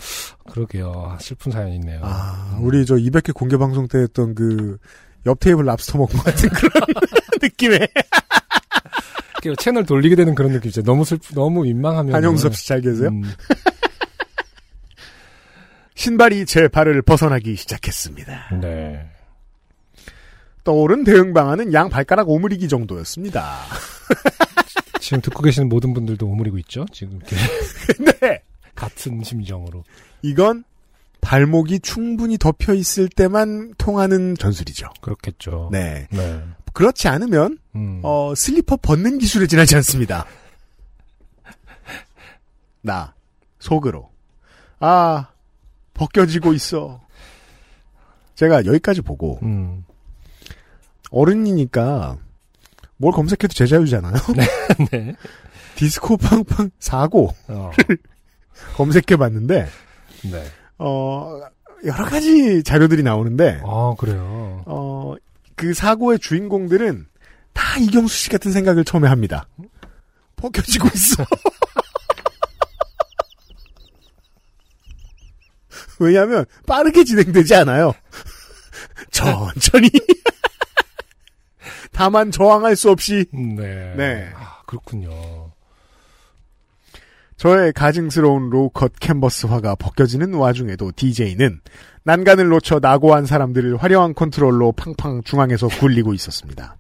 그러게요 0.52 0.92
아, 1.14 1.18
슬픈 1.20 1.52
사연이 1.52 1.76
있네요. 1.76 2.00
아, 2.04 2.60
우리 2.62 2.86
저 2.86 2.96
200회 2.96 3.34
공개 3.34 3.58
방송 3.58 3.88
때 3.88 3.98
했던 4.00 4.36
그, 4.36 4.78
옆 5.26 5.40
테이블 5.40 5.66
랍스터 5.66 5.98
먹은 5.98 6.18
것 6.18 6.24
같은 6.26 6.50
그런 6.50 6.72
느낌의 7.42 7.88
이렇게 9.44 9.56
채널 9.62 9.86
돌리게 9.86 10.16
되는 10.16 10.36
그런 10.36 10.52
느낌이죠. 10.52 10.84
너무 10.84 11.06
슬프 11.06 11.34
너무 11.34 11.64
민망하면 11.64 12.14
한용섭 12.16 12.56
씨 12.56 12.68
잘 12.68 12.82
계세요? 12.82 13.10
음, 13.10 13.24
신발이 15.96 16.46
제 16.46 16.68
발을 16.68 17.02
벗어나기 17.02 17.56
시작했습니다. 17.56 18.58
네. 18.62 19.08
떠오른 20.64 21.04
대응 21.04 21.34
방안은 21.34 21.74
양 21.74 21.90
발가락 21.90 22.30
오므리기 22.30 22.68
정도였습니다. 22.68 23.60
지금 25.02 25.22
듣고 25.22 25.42
계시는 25.42 25.70
모든 25.70 25.94
분들도 25.94 26.26
오므리고 26.28 26.58
있죠. 26.60 26.86
지금 26.92 27.18
이렇게 27.18 27.36
네! 28.22 28.42
같은 28.76 29.24
심정으로. 29.24 29.84
이건 30.22 30.64
발목이 31.22 31.80
충분히 31.82 32.38
덮여 32.38 32.74
있을 32.74 33.10
때만 33.10 33.74
통하는 33.78 34.36
전술이죠. 34.38 34.88
그렇겠죠. 35.02 35.70
네. 35.72 36.08
네. 36.12 36.42
그렇지 36.74 37.08
않으면, 37.08 37.58
음. 37.76 38.00
어, 38.04 38.34
슬리퍼 38.36 38.78
벗는 38.78 39.18
기술에 39.18 39.48
지나지 39.48 39.76
않습니다. 39.76 40.26
나, 42.82 43.14
속으로. 43.60 44.10
아, 44.80 45.28
벗겨지고 45.94 46.54
있어. 46.54 47.02
제가 48.36 48.66
여기까지 48.66 49.02
보고, 49.02 49.40
음. 49.44 49.86
어른이니까, 51.12 52.18
뭘 52.98 53.14
검색해도 53.14 53.54
제 53.54 53.66
자유잖아요. 53.66 54.14
네. 54.92 55.16
디스코 55.76 56.18
팡팡 56.18 56.70
사고 56.80 57.34
어. 57.48 57.72
검색해봤는데, 58.78 59.68
네. 60.32 60.44
어, 60.78 61.42
여러 61.86 62.06
가지 62.06 62.64
자료들이 62.64 63.02
나오는데, 63.02 63.62
아 63.66 63.96
그래요. 63.98 64.62
어, 64.66 65.16
그 65.56 65.74
사고의 65.74 66.20
주인공들은 66.20 67.08
다 67.54 67.78
이경수 67.80 68.16
씨 68.16 68.30
같은 68.30 68.52
생각을 68.52 68.84
처음에 68.84 69.08
합니다. 69.08 69.48
벗겨지고 70.36 70.88
있어. 70.94 71.26
왜냐하면 76.00 76.46
빠르게 76.66 77.04
진행되지 77.04 77.54
않아요. 77.56 77.94
천천히. 79.12 79.90
다만 81.92 82.32
저항할 82.32 82.76
수 82.76 82.90
없이 82.90 83.26
네. 83.32 83.94
네. 83.96 84.32
아, 84.36 84.62
그렇군요. 84.66 85.41
저의 87.42 87.74
가증스러운 87.74 88.52
low-cut 88.52 88.92
캔버스화가 89.00 89.74
벗겨지는 89.74 90.36
와중에도 90.36 90.92
DJ는 90.96 91.62
난간을 92.04 92.50
놓쳐 92.50 92.78
낙오한 92.80 93.26
사람들을 93.26 93.78
화려한 93.78 94.14
컨트롤로 94.14 94.74
팡팡 94.74 95.24
중앙에서 95.24 95.68
굴리고 95.68 96.14
있었습니다. 96.14 96.78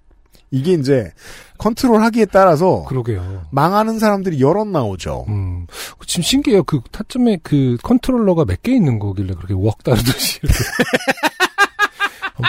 이게 0.51 0.73
이제 0.73 1.09
컨트롤 1.57 2.03
하기에 2.03 2.25
따라서 2.25 2.83
그러게요. 2.83 3.47
망하는 3.49 3.97
사람들이 3.97 4.39
여럿 4.39 4.67
나오죠. 4.67 5.25
음. 5.29 5.65
지금 6.05 6.21
신기해요. 6.21 6.63
그 6.63 6.81
타점에 6.91 7.39
그 7.41 7.77
컨트롤러가 7.81 8.45
몇 8.45 8.61
개 8.61 8.71
있는 8.75 8.99
거길래 8.99 9.33
그렇게 9.33 9.55
wok 9.55 9.83
다루듯이. 9.83 10.41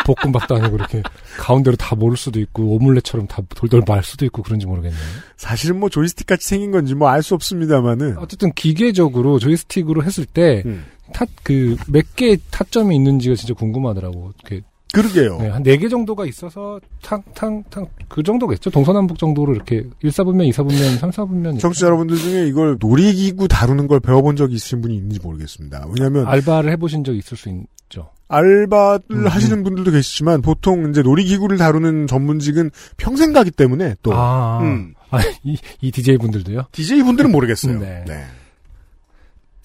볶음밥도 0.05 0.57
아니고 0.57 0.77
이렇게 0.77 1.03
가운데로 1.39 1.77
다 1.77 1.95
모을 1.97 2.17
수도 2.17 2.41
있고 2.41 2.77
오믈렛처럼 2.77 3.27
다 3.27 3.43
돌돌 3.55 3.83
말 3.87 4.03
수도 4.03 4.25
있고 4.25 4.43
그런지 4.43 4.67
모르겠네요. 4.67 5.01
사실은 5.37 5.79
뭐 5.81 5.89
조이스틱 5.89 6.27
같이 6.27 6.49
생긴 6.49 6.71
건지 6.73 6.95
뭐 6.95 7.09
알 7.09 7.23
수 7.23 7.35
없습니다만은 7.35 8.19
어쨌든 8.19 8.53
기계적으로 8.53 9.39
조이스틱으로 9.39 10.03
했을 10.05 10.25
때 10.25 10.63
음. 10.67 10.85
타, 11.13 11.27
그, 11.43 11.77
몇 11.89 12.17
개의 12.17 12.39
타점이 12.51 12.97
있는지가 12.97 13.35
진짜 13.35 13.53
궁금하더라고. 13.55 14.33
이렇게, 14.49 14.65
그러게요. 14.95 15.39
네, 15.39 15.49
한네개 15.49 15.89
정도가 15.91 16.25
있어서, 16.27 16.81
탕, 17.03 17.23
탕, 17.35 17.63
탕, 17.71 17.87
그 18.09 18.23
정도겠죠? 18.23 18.71
동서남북 18.71 19.19
정도로 19.19 19.55
이렇게, 19.55 19.85
1사분면, 20.03 20.49
2사분면, 20.51 20.99
3사분면. 21.01 21.59
청취자 21.61 21.87
여러분들 21.87 22.17
중에 22.17 22.47
이걸 22.47 22.77
놀이기구 22.81 23.49
다루는 23.49 23.89
걸 23.89 24.01
배워본 24.01 24.37
적이 24.37 24.55
있으신 24.55 24.81
분이 24.81 24.97
있는지 24.97 25.21
모르겠습니다. 25.23 25.87
왜냐하면 25.89 26.27
알바를 26.27 26.71
해보신 26.73 27.05
적 27.05 27.15
있을 27.15 27.37
수 27.37 27.51
있죠. 27.51 28.09
알바를 28.33 29.03
음, 29.11 29.27
하시는 29.27 29.63
분들도 29.63 29.91
계시지만 29.91 30.41
보통 30.41 30.89
이제 30.89 31.03
놀이기구를 31.03 31.59
다루는 31.59 32.07
전문직은 32.07 32.71
평생 32.97 33.35
가기 33.35 33.51
때문에 33.51 33.97
또 34.03 34.15
아, 34.15 34.61
음, 34.63 34.95
아, 35.11 35.21
이, 35.43 35.59
이 35.83 35.93
DJ 35.93 36.17
분들도요? 36.17 36.69
DJ 36.73 37.03
분들은 37.03 37.31
모르겠어요. 37.31 37.79
네. 37.79 38.03
네. 38.07 38.25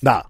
나 0.02 0.22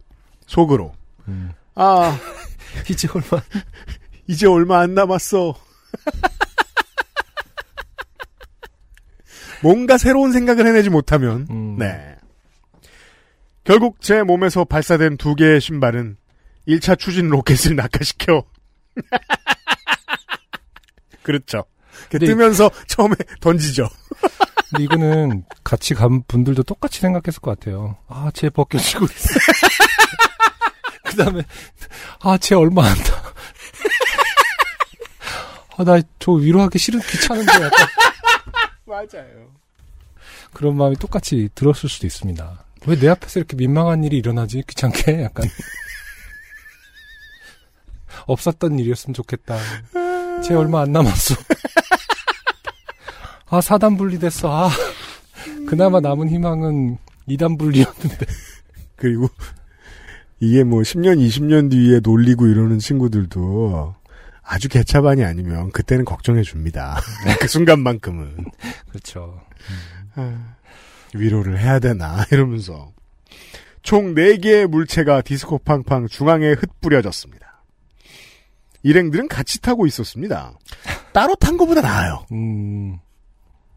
속으로 0.45 0.93
음. 1.27 1.49
아 1.73 2.15
이제 2.91 3.07
얼마, 3.11 3.41
이제 4.27 4.45
얼마 4.45 4.81
안 4.81 4.93
남았어. 4.93 5.55
뭔가 9.63 9.97
새로운 9.97 10.31
생각을 10.31 10.67
해내지 10.67 10.91
못하면 10.91 11.47
음. 11.49 11.77
네. 11.79 12.15
결국 13.63 13.99
제 13.99 14.21
몸에서 14.21 14.63
발사된 14.63 15.17
두 15.17 15.33
개의 15.33 15.59
신발은 15.59 16.17
1차 16.67 16.97
추진 16.99 17.29
로켓을 17.29 17.75
낙하시켜. 17.75 18.43
그렇죠. 21.23 21.63
뜨면서 22.09 22.69
처음에 22.87 23.15
던지죠. 23.41 23.89
근데 24.69 24.83
이거는 24.83 25.45
같이 25.63 25.93
간 25.93 26.23
분들도 26.23 26.63
똑같이 26.63 26.99
생각했을 26.99 27.39
것 27.41 27.57
같아요. 27.59 27.97
아, 28.07 28.31
쟤 28.33 28.49
벗겨지고 28.49 29.05
있어. 29.05 29.39
그 31.05 31.15
다음에, 31.15 31.41
아, 32.21 32.37
쟤 32.37 32.55
얼마 32.55 32.85
안 32.85 32.97
나. 32.97 33.23
아, 35.77 35.83
나 35.83 36.01
저 36.19 36.31
위로하기 36.33 36.77
싫은 36.79 36.99
귀찮은데 37.01 37.51
약간 37.53 37.87
맞아요. 38.85 39.51
그런 40.53 40.75
마음이 40.75 40.95
똑같이 40.97 41.49
들었을 41.55 41.87
수도 41.89 42.07
있습니다. 42.07 42.65
왜 42.87 42.95
내 42.99 43.07
앞에서 43.09 43.39
이렇게 43.39 43.55
민망한 43.55 44.03
일이 44.03 44.17
일어나지? 44.17 44.63
귀찮게? 44.67 45.23
약간. 45.23 45.47
없었던 48.27 48.79
일이었으면 48.79 49.13
좋겠다. 49.13 49.57
쟤 50.43 50.53
얼마 50.53 50.81
안 50.81 50.91
남았어. 50.91 51.35
아, 53.49 53.61
사단 53.61 53.97
분리됐어. 53.97 54.65
아, 54.65 54.69
그나마 55.65 55.99
남은 55.99 56.29
희망은 56.29 56.97
이단 57.27 57.57
분리였는데. 57.57 58.25
그리고 58.95 59.29
이게 60.39 60.63
뭐 60.63 60.81
10년, 60.81 61.17
20년 61.17 61.71
뒤에 61.71 62.01
놀리고 62.03 62.47
이러는 62.47 62.79
친구들도 62.79 63.95
아주 64.43 64.69
개차반이 64.69 65.23
아니면 65.23 65.71
그때는 65.71 66.05
걱정해 66.05 66.43
줍니다. 66.43 66.99
그 67.39 67.47
순간만큼은. 67.47 68.45
그렇죠. 68.89 69.41
위로를 71.13 71.59
해야 71.59 71.79
되나 71.79 72.25
이러면서 72.31 72.91
총 73.81 74.15
4개의 74.15 74.67
물체가 74.67 75.21
디스코 75.21 75.59
팡팡 75.59 76.07
중앙에 76.07 76.53
흩뿌려졌습니다. 76.53 77.46
일행들은 78.83 79.27
같이 79.27 79.61
타고 79.61 79.85
있었습니다. 79.87 80.53
따로 81.13 81.35
탄 81.35 81.57
것보다 81.57 81.81
나아요. 81.81 82.25
음, 82.31 82.99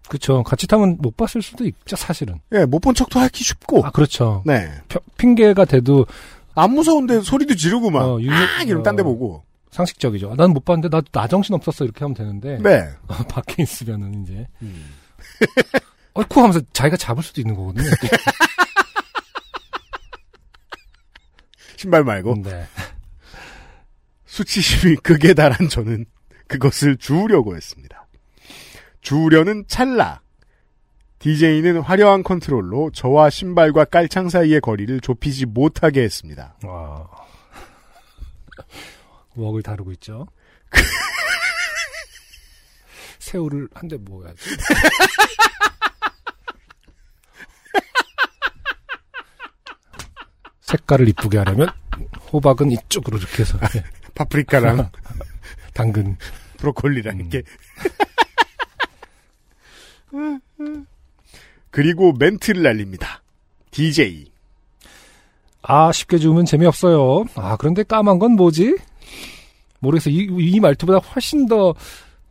그렇죠. 0.08 0.42
같이 0.42 0.66
타면 0.66 0.98
못 1.00 1.16
봤을 1.16 1.40
수도 1.42 1.64
있죠, 1.66 1.96
사실은. 1.96 2.40
예, 2.52 2.64
못 2.64 2.80
본 2.80 2.94
척도 2.94 3.18
하기 3.20 3.42
쉽고. 3.44 3.84
아, 3.86 3.90
그렇죠. 3.90 4.42
네. 4.46 4.70
펴- 4.88 5.00
핑계가 5.16 5.64
돼도 5.64 6.06
안 6.54 6.72
무서운데 6.72 7.20
소리도 7.20 7.54
지르고 7.54 7.90
막. 7.90 8.02
어, 8.04 8.18
유머- 8.18 8.32
아, 8.58 8.62
이러면 8.62 8.82
딴데 8.82 9.02
어. 9.02 9.04
보고. 9.04 9.44
상식적이죠. 9.70 10.34
난 10.36 10.50
못 10.52 10.64
봤는데 10.64 10.88
나, 10.88 11.00
나 11.12 11.28
정신 11.28 11.54
없었어 11.54 11.84
이렇게 11.84 12.00
하면 12.00 12.14
되는데 12.14 12.58
네. 12.60 12.88
밖에 13.30 13.62
있으면은 13.62 14.24
이제 14.24 14.48
음. 14.62 14.84
어이쿠 16.14 16.40
하면서 16.40 16.60
자기가 16.72 16.96
잡을 16.96 17.22
수도 17.22 17.40
있는 17.40 17.54
거거든요. 17.54 17.88
신발 21.76 22.02
말고. 22.04 22.34
네. 22.42 22.66
수치심이 24.30 24.96
극에 24.96 25.34
달한 25.34 25.68
저는 25.68 26.06
그것을 26.46 26.96
주우려고 26.98 27.56
했습니다. 27.56 28.06
주우려는 29.00 29.64
찰나. 29.66 30.20
DJ는 31.18 31.80
화려한 31.80 32.22
컨트롤로 32.22 32.92
저와 32.92 33.28
신발과 33.28 33.86
깔창 33.86 34.28
사이의 34.28 34.60
거리를 34.60 35.00
좁히지 35.00 35.46
못하게 35.46 36.02
했습니다. 36.02 36.54
와. 36.62 37.10
웍을 39.34 39.64
다루고 39.64 39.90
있죠. 39.92 40.28
새우를 43.18 43.66
한대 43.74 43.96
모아야지. 43.96 44.38
색깔을 50.62 51.08
이쁘게 51.08 51.38
하려면 51.38 51.68
호박은 52.32 52.70
이쪽으로 52.70 53.18
이렇게 53.18 53.42
해서 53.42 53.58
네. 53.58 53.82
파프리카랑 54.14 54.90
당근 55.74 56.16
브로콜리랑 56.58 57.16
음. 57.16 57.20
이렇게. 57.20 57.42
그리고 61.70 62.12
멘트를 62.18 62.62
날립니다. 62.62 63.22
DJ. 63.70 64.26
아, 65.62 65.92
쉽게 65.92 66.18
주면 66.18 66.44
재미없어요. 66.44 67.24
아, 67.36 67.56
그런데 67.56 67.82
까만 67.84 68.18
건 68.18 68.32
뭐지? 68.32 68.76
모르겠어. 69.78 70.10
이, 70.10 70.26
이 70.38 70.58
말투보다 70.60 70.98
훨씬 70.98 71.46
더, 71.46 71.74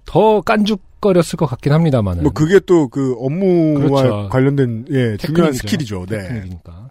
더 0.06 0.42
깐죽거렸을 0.42 1.38
것 1.38 1.46
같긴 1.46 1.72
합니다만은. 1.72 2.24
뭐 2.24 2.32
그게 2.34 2.60
또 2.60 2.90
그 2.90 3.16
업무와 3.20 4.02
그렇죠. 4.04 4.30
관련된 4.30 4.86
예, 4.92 5.18
중요한. 5.18 5.54
스킬이죠. 5.54 6.06
네. 6.10 6.18
테크닉이니까. 6.20 6.90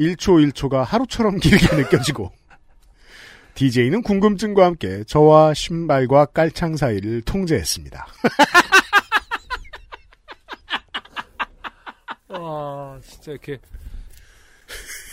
1초 0.00 0.52
1초가 0.52 0.82
하루처럼 0.84 1.38
길게 1.38 1.76
느껴지고 1.76 2.30
DJ는 3.56 4.02
궁금증과 4.02 4.64
함께 4.66 5.02
저와 5.04 5.54
신발과 5.54 6.26
깔창 6.26 6.76
사이를 6.76 7.22
통제했습니다. 7.22 8.06
와, 12.38 13.00
진짜 13.02 13.32
이렇게. 13.32 13.58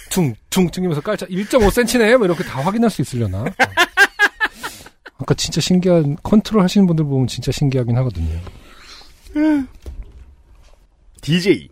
퉁, 0.10 0.36
퉁 0.49 0.69
튕기면서 0.69 0.99
깔짝 0.99 1.29
1.5cm네? 1.29 2.17
뭐 2.17 2.27
이렇게 2.27 2.43
다 2.43 2.60
확인할 2.62 2.89
수 2.89 3.01
있으려나? 3.01 3.45
아까 5.17 5.34
진짜 5.36 5.62
신기한, 5.62 6.17
컨트롤 6.21 6.62
하시는 6.62 6.86
분들 6.86 7.06
보면 7.06 7.27
진짜 7.27 7.51
신기하긴 7.53 7.97
하거든요. 7.97 8.39
DJ 11.21 11.69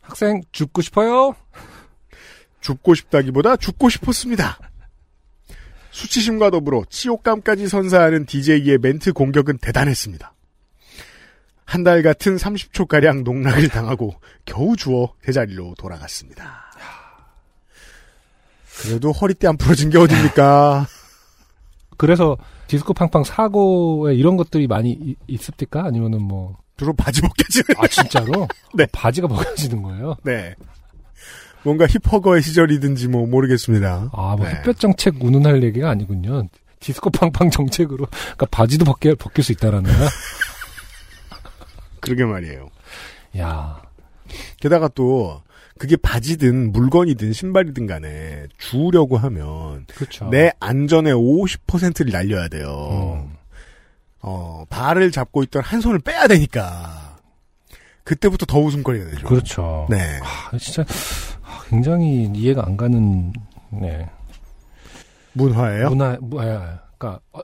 학생, 0.00 0.42
죽고 0.50 0.82
싶어요? 0.82 1.36
죽고 2.60 2.96
싶다기보다 2.96 3.56
죽고 3.56 3.88
싶었습니다. 3.88 4.58
수치심과 6.04 6.50
더불어 6.50 6.82
치욕감까지 6.88 7.68
선사하는 7.68 8.24
DJ의 8.26 8.78
멘트 8.78 9.12
공격은 9.12 9.58
대단했습니다. 9.58 10.32
한 11.66 11.84
달 11.84 12.02
같은 12.02 12.36
30초가량 12.36 13.22
농락을 13.22 13.68
당하고 13.68 14.14
겨우 14.44 14.74
주워 14.76 15.14
제자리로 15.24 15.74
돌아갔습니다. 15.78 16.64
그래도 18.82 19.12
허리띠 19.12 19.46
안 19.46 19.56
부러진 19.56 19.90
게 19.90 19.98
어딥니까? 19.98 20.86
그래서 21.96 22.36
디스코 22.66 22.94
팡팡 22.94 23.22
사고에 23.24 24.14
이런 24.14 24.36
것들이 24.36 24.66
많이 24.66 24.90
이- 24.92 25.16
있습니까? 25.28 25.84
아니면은 25.84 26.22
뭐. 26.22 26.56
주로 26.76 26.94
바지 26.94 27.20
벗겨지는. 27.20 27.66
아, 27.76 27.86
진짜로? 27.86 28.48
네. 28.74 28.86
바지가 28.90 29.28
벗겨지는 29.28 29.82
거예요? 29.82 30.16
네. 30.24 30.54
뭔가 31.62 31.86
힙허거의 31.86 32.42
시절이든지 32.42 33.08
뭐 33.08 33.26
모르겠습니다. 33.26 34.10
아, 34.12 34.34
뭐 34.36 34.46
네. 34.46 34.54
햇볕 34.54 34.78
정책 34.78 35.22
운운할 35.22 35.62
얘기가 35.62 35.90
아니군요. 35.90 36.48
디스코 36.80 37.10
팡팡 37.10 37.50
정책으로. 37.50 38.06
그러니까 38.06 38.46
바지도 38.50 38.84
벗겨, 38.84 39.14
벗길 39.14 39.44
수 39.44 39.52
있다라는 39.52 39.90
거야? 39.90 40.08
그러게 42.00 42.24
말이에요. 42.24 42.68
야, 43.38 43.82
게다가 44.58 44.88
또 44.88 45.42
그게 45.78 45.96
바지든 45.96 46.72
물건이든 46.72 47.32
신발이든 47.32 47.86
간에 47.86 48.46
주우려고 48.58 49.16
하면 49.18 49.86
그렇죠. 49.94 50.28
내 50.30 50.52
안전의 50.60 51.14
50%를 51.14 52.12
날려야 52.12 52.48
돼요. 52.48 53.26
음. 53.30 53.36
어, 54.22 54.64
발을 54.68 55.10
잡고 55.10 55.42
있던 55.44 55.62
한 55.62 55.80
손을 55.80 55.98
빼야 56.00 56.26
되니까. 56.26 57.18
그때부터 58.04 58.44
더 58.46 58.58
웃음거리가 58.58 59.10
되죠. 59.10 59.26
그렇죠. 59.26 59.86
네. 59.88 60.18
아, 60.22 60.56
진짜 60.58 60.82
아, 60.82 60.84
굉장히 61.70 62.30
이해가 62.34 62.66
안 62.66 62.76
가는 62.76 63.32
네. 63.70 64.08
문화예요? 65.32 65.90
문화, 65.90 66.18
뭐, 66.20 66.42
예, 66.44 66.58
그러니까 66.98 67.20
어, 67.32 67.40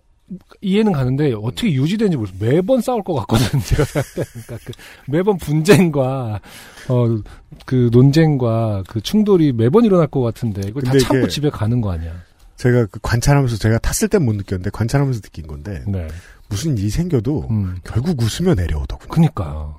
이해는 0.60 0.92
가는데 0.92 1.32
어떻게 1.34 1.72
유지되는지 1.72 2.16
모르겠어요. 2.16 2.50
매번 2.50 2.80
싸울 2.80 3.02
것 3.04 3.14
같거든. 3.14 3.60
제가 3.62 3.84
생각해. 3.84 4.28
그러니까 4.32 4.58
그 4.64 4.72
매번 5.10 5.38
분쟁과 5.38 6.40
어 6.88 7.46
그 7.64 7.88
논쟁과 7.92 8.84
그 8.88 9.00
충돌이 9.00 9.52
매번 9.52 9.84
일어날 9.84 10.06
것 10.08 10.20
같은데 10.20 10.68
이걸 10.68 10.82
다 10.82 10.92
참고 10.98 11.28
집에 11.28 11.48
가는 11.50 11.80
거 11.80 11.92
아니야? 11.92 12.12
제가 12.56 12.86
그 12.86 12.98
관찰하면서 13.02 13.56
제가 13.56 13.78
탔을 13.78 14.08
땐 14.08 14.24
못 14.24 14.34
느꼈는데 14.34 14.70
관찰하면서 14.70 15.20
느낀 15.20 15.46
건데 15.46 15.82
네. 15.86 16.06
무슨 16.48 16.76
일이 16.76 16.90
생겨도 16.90 17.48
음. 17.50 17.76
결국 17.84 18.20
웃으며 18.20 18.54
내려오더군요. 18.54 19.08
그니까. 19.10 19.76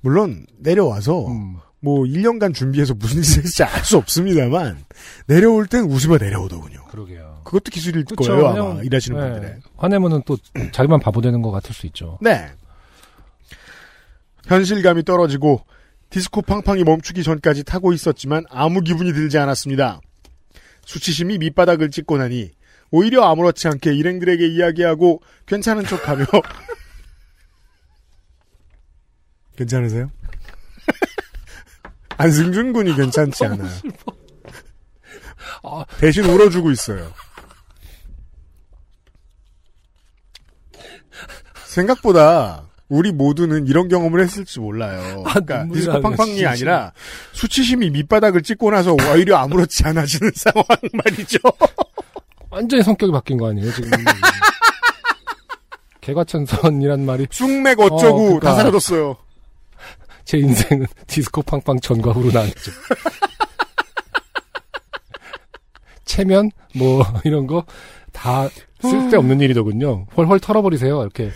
물론 0.00 0.44
내려와서 0.58 1.26
음. 1.28 1.56
뭐 1.84 2.04
1년간 2.04 2.54
준비해서 2.54 2.94
무슨 2.94 3.18
일이 3.18 3.26
생길지 3.26 3.62
알 3.62 3.84
수 3.84 3.98
없습니다만 3.98 4.82
내려올 5.26 5.66
땐 5.66 5.84
웃으며 5.84 6.16
내려오더군요. 6.16 6.84
그러게요. 6.86 7.42
그것도 7.44 7.64
기술일 7.70 8.06
그쵸, 8.06 8.32
거예요 8.32 8.46
아마 8.70 8.82
일하시는 8.82 9.20
네. 9.20 9.30
분들의. 9.30 9.56
화내면은 9.76 10.22
또 10.24 10.38
자기만 10.72 11.00
바보 11.00 11.20
되는 11.20 11.42
것 11.42 11.50
같을 11.50 11.74
수 11.74 11.86
있죠. 11.88 12.18
네. 12.22 12.48
현실감이 14.46 15.04
떨어지고 15.04 15.62
디스코 16.08 16.40
팡팡이 16.42 16.84
멈추기 16.84 17.22
전까지 17.22 17.64
타고 17.64 17.92
있었지만 17.92 18.44
아무 18.48 18.80
기분이 18.80 19.12
들지 19.12 19.36
않았습니다. 19.36 20.00
수치심이 20.86 21.36
밑바닥을 21.38 21.90
찍고 21.90 22.16
나니 22.16 22.50
오히려 22.90 23.24
아무렇지 23.24 23.68
않게 23.68 23.92
일행들에게 23.94 24.46
이야기하고 24.46 25.20
괜찮은 25.46 25.84
척하며 25.84 26.24
괜찮으세요? 29.56 30.10
안승준 32.16 32.72
군이 32.72 32.94
괜찮지 32.94 33.44
않아요. 33.46 33.70
아. 35.62 35.84
대신 35.98 36.24
울어주고 36.24 36.70
있어요. 36.70 37.12
생각보다 41.66 42.64
우리 42.88 43.12
모두는 43.12 43.66
이런 43.66 43.88
경험을 43.88 44.20
했을지 44.20 44.60
몰라요. 44.60 45.24
아, 45.26 45.30
그러니까 45.32 45.58
눈물이 45.60 45.80
디스코 45.80 46.00
팡팡이. 46.00 46.46
아니라 46.46 46.92
수치심이 47.32 47.90
밑바닥을 47.90 48.42
찍고 48.42 48.70
나서 48.70 48.92
오히려 48.94 49.36
아무렇지 49.38 49.84
않아지는 49.84 50.30
상황 50.36 50.64
말이죠. 50.92 51.38
완전히 52.50 52.82
성격이 52.82 53.10
바뀐 53.12 53.36
거 53.38 53.48
아니에요, 53.48 53.72
지금. 53.72 53.90
개과천선이란 56.02 57.04
말이 57.06 57.26
쑥맥 57.30 57.80
어쩌고 57.80 58.16
어, 58.16 58.22
그러니까. 58.24 58.50
다 58.50 58.54
사라졌어요. 58.56 59.16
제 60.24 60.38
인생은 60.38 60.86
디스코 61.06 61.42
팡팡 61.42 61.78
전과 61.80 62.12
후로 62.12 62.32
나뉘죠. 62.32 62.72
체면 66.04 66.50
뭐 66.74 67.02
이런 67.24 67.46
거 67.46 67.64
다 68.14 68.48
쓸데없는 68.80 69.40
일이더군요. 69.40 70.06
헐헐 70.16 70.38
털어버리세요. 70.38 71.02
이렇게 71.02 71.30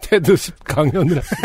테드 0.00 0.36
10 0.36 0.64
강연을 0.64 1.16
하시는. 1.16 1.42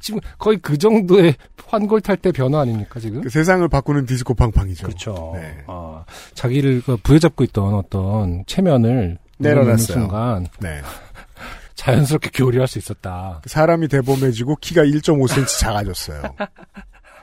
지금 0.00 0.20
거의 0.36 0.58
그 0.58 0.76
정도의 0.76 1.34
환골 1.66 2.00
탈때 2.02 2.30
변화 2.32 2.60
아닙니까 2.60 3.00
지금? 3.00 3.22
그 3.22 3.30
세상을 3.30 3.66
바꾸는 3.68 4.04
디스코 4.06 4.34
팡팡이죠. 4.34 4.86
그렇죠. 4.86 5.32
네. 5.34 5.64
아, 5.66 6.04
자기를 6.34 6.82
그 6.84 6.96
부여잡고 6.98 7.42
있던 7.44 7.74
어떤 7.74 8.44
체면을 8.46 9.16
내려놨어요. 9.38 9.98
순간 9.98 10.46
네. 10.60 10.82
자연스럽게 11.74 12.30
교류할 12.32 12.68
수 12.68 12.78
있었다. 12.78 13.42
사람이 13.46 13.88
대범해지고 13.88 14.56
키가 14.56 14.82
1.5cm 14.82 15.60
작아졌어요. 15.60 16.22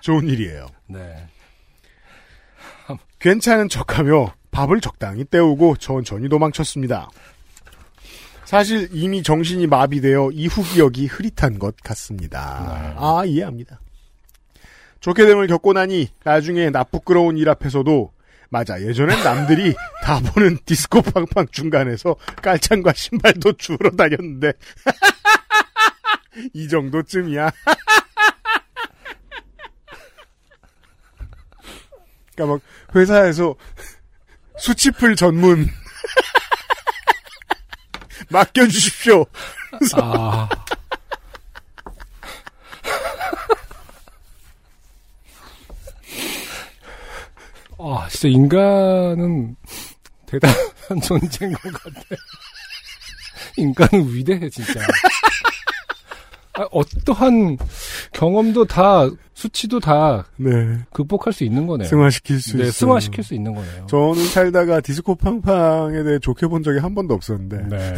좋은 0.02 0.28
일이에요. 0.28 0.68
네. 0.88 1.28
괜찮은 3.20 3.70
척하며 3.70 4.34
밥을 4.52 4.82
적당히 4.82 5.24
때우고 5.24 5.78
천천히 5.78 6.28
도망쳤습니다. 6.28 7.10
사실 8.44 8.90
이미 8.92 9.24
정신이 9.24 9.68
마비되어 9.68 10.32
이후 10.34 10.62
기억이 10.64 11.06
흐릿한 11.06 11.58
것 11.58 11.78
같습니다. 11.78 12.82
네. 12.82 12.96
아 12.98 13.24
이해합니다. 13.26 13.80
좋게 15.00 15.26
됨을 15.26 15.48
겪고 15.48 15.74
나니 15.74 16.10
나중에 16.24 16.70
나쁘끄러운 16.70 17.38
일 17.38 17.50
앞에서도 17.50 18.12
맞아 18.52 18.80
예전엔 18.82 19.24
남들이 19.24 19.74
다 20.04 20.20
보는 20.20 20.60
디스코 20.66 21.02
팡팡 21.02 21.48
중간에서 21.52 22.18
깔창과 22.42 22.92
신발도 22.94 23.54
주우러 23.54 23.90
다녔는데 23.92 24.52
이 26.54 26.68
정도쯤이야. 26.68 27.50
그러니까 32.36 32.56
막 32.56 32.62
회사에서 32.94 33.56
수치풀 34.58 35.16
전문 35.16 35.70
맡겨주십시오. 38.30 39.26
아. 39.96 40.50
아, 47.84 48.08
진짜 48.10 48.28
인간은 48.28 49.56
대단한 50.26 50.56
존재인 51.04 51.52
것 51.54 51.74
같아. 51.74 52.00
인간은 53.58 54.13
위대해, 54.13 54.50
진짜. 54.50 54.80
아, 56.54 56.63
어떠한 56.72 57.58
경험도 58.13 58.65
다, 58.65 59.10
수치도 59.34 59.80
다 59.80 60.26
네. 60.38 60.50
극복할 60.91 61.32
수 61.34 61.44
있는 61.44 61.65
거네요. 61.65 61.88
승화시킬 61.88 62.41
수 62.41 62.58
네, 62.58 62.63
있어요. 62.63 62.72
승화시킬 62.72 63.24
수 63.24 63.34
있는 63.34 63.56
거네요. 63.56 63.88
저는 63.88 64.26
살다가 64.28 64.82
디스코 64.82 65.15
팡팡에 65.15 66.04
대해 66.04 66.20
좋게 66.20 66.48
본 66.48 66.62
적이 66.62 66.80
한 66.80 66.94
번도 66.94 67.13
없었는데 67.13 67.67
네. 67.70 67.96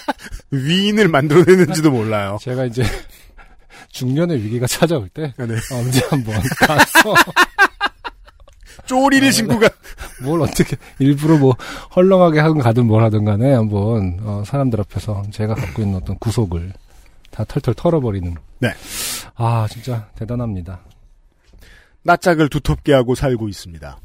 위인을 0.50 1.08
만들어내는지도 1.08 1.90
몰라요. 1.90 2.38
제가 2.40 2.64
이제 2.64 2.82
중년의 3.92 4.42
위기가 4.42 4.66
찾아올 4.66 5.08
때 5.10 5.32
네. 5.36 5.44
언제 5.72 6.00
한번 6.08 6.40
가서 6.58 7.14
쪼리를 8.86 9.32
신고 9.32 9.58
가. 9.58 9.68
뭘 10.22 10.40
어떻게 10.42 10.76
일부러 10.98 11.38
뭐 11.38 11.56
헐렁하게 11.96 12.40
하든 12.40 12.58
가든 12.58 12.86
뭘 12.86 13.02
하든 13.04 13.24
간에 13.24 13.52
한번 13.54 14.18
어, 14.22 14.42
사람들 14.44 14.80
앞에서 14.80 15.22
제가 15.30 15.54
갖고 15.54 15.82
있는 15.82 15.96
어떤 15.96 16.18
구속을 16.18 16.72
다 17.30 17.44
털털 17.44 17.74
털어버리는 17.74 18.34
네. 18.58 18.68
아 19.36 19.66
진짜 19.70 20.08
대단합니다 20.16 20.80
낯짝을 22.02 22.48
두텁게 22.48 22.92
하고 22.92 23.14
살고 23.14 23.48
있습니다. 23.48 23.98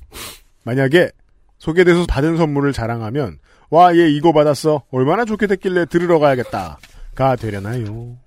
만약에 0.63 1.11
소개돼서 1.59 2.05
받은 2.07 2.37
선물을 2.37 2.73
자랑하면 2.73 3.37
와 3.69 3.93
얘 3.93 4.09
이거 4.09 4.31
받았어 4.33 4.83
얼마나 4.91 5.25
좋게 5.25 5.47
됐길래 5.47 5.85
들으러 5.85 6.19
가야겠다가 6.19 7.35
되려나요? 7.39 8.17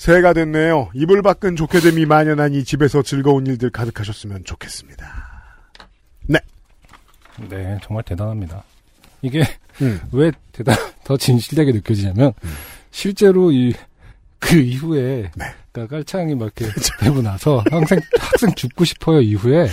새해가 0.00 0.32
됐네요. 0.32 0.90
이불 0.94 1.20
밖은 1.20 1.56
좋게 1.56 1.80
됨이 1.80 2.06
만연하니 2.06 2.64
집에서 2.64 3.02
즐거운 3.02 3.46
일들 3.46 3.68
가득하셨으면 3.70 4.44
좋겠습니다. 4.44 5.30
네 7.48 7.78
정말 7.82 8.02
대단합니다 8.04 8.62
이게 9.22 9.42
음. 9.80 9.98
왜 10.12 10.30
대단 10.52 10.76
더 11.04 11.16
진실되게 11.16 11.72
느껴지냐면 11.72 12.32
실제로 12.90 13.50
이 13.52 13.72
그 14.40 14.56
이후에 14.56 15.30
네. 15.36 15.44
그러니까 15.70 15.96
깔창이 15.96 16.34
막 16.34 16.50
이렇게 16.58 16.74
되고 16.98 17.22
나서 17.22 17.62
학생 17.70 18.00
학생 18.18 18.52
죽고 18.54 18.84
싶어요 18.84 19.20
이후에 19.20 19.68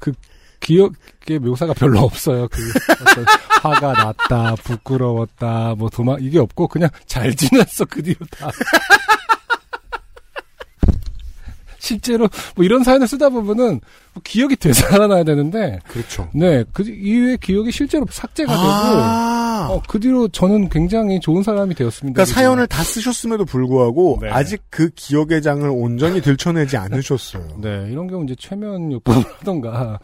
그 0.00 0.12
기억의 0.60 1.38
묘사가 1.40 1.74
별로 1.74 2.00
없어요. 2.00 2.48
그 2.48 2.60
화가 3.62 3.92
났다, 3.92 4.54
부끄러웠다, 4.56 5.74
뭐 5.76 5.88
도망 5.90 6.18
이게 6.20 6.38
없고 6.38 6.68
그냥 6.68 6.90
잘 7.06 7.34
지냈어 7.34 7.84
그 7.84 8.02
뒤로 8.02 8.24
다. 8.30 8.50
실제로 11.80 12.28
뭐 12.54 12.64
이런 12.64 12.82
사연을 12.84 13.06
쓰다 13.06 13.28
보면은 13.30 13.80
뭐 14.12 14.22
기억이 14.24 14.56
되살아나야 14.56 15.24
되는데 15.24 15.78
그렇죠. 15.88 16.28
네 16.34 16.64
그 16.72 16.82
이후에 16.82 17.36
기억이 17.40 17.70
실제로 17.70 18.04
삭제가 18.10 18.52
되고 18.52 18.62
아, 18.62 19.68
어, 19.70 19.82
그 19.88 19.98
뒤로 19.98 20.28
저는 20.28 20.68
굉장히 20.68 21.18
좋은 21.20 21.42
사람이 21.42 21.74
되었습니다. 21.74 22.14
그러니까 22.14 22.34
사연을 22.34 22.66
다 22.66 22.82
쓰셨음에도 22.82 23.44
불구하고 23.44 24.18
네. 24.20 24.28
아직 24.28 24.62
그 24.70 24.90
기억의 24.90 25.40
장을 25.40 25.66
온전히 25.72 26.20
들춰내지 26.20 26.76
않으셨어요. 26.76 27.58
네, 27.62 27.88
이런 27.90 28.06
경우 28.08 28.24
이제 28.24 28.34
최면 28.38 28.92
요법을 28.92 29.22
하던가 29.38 29.98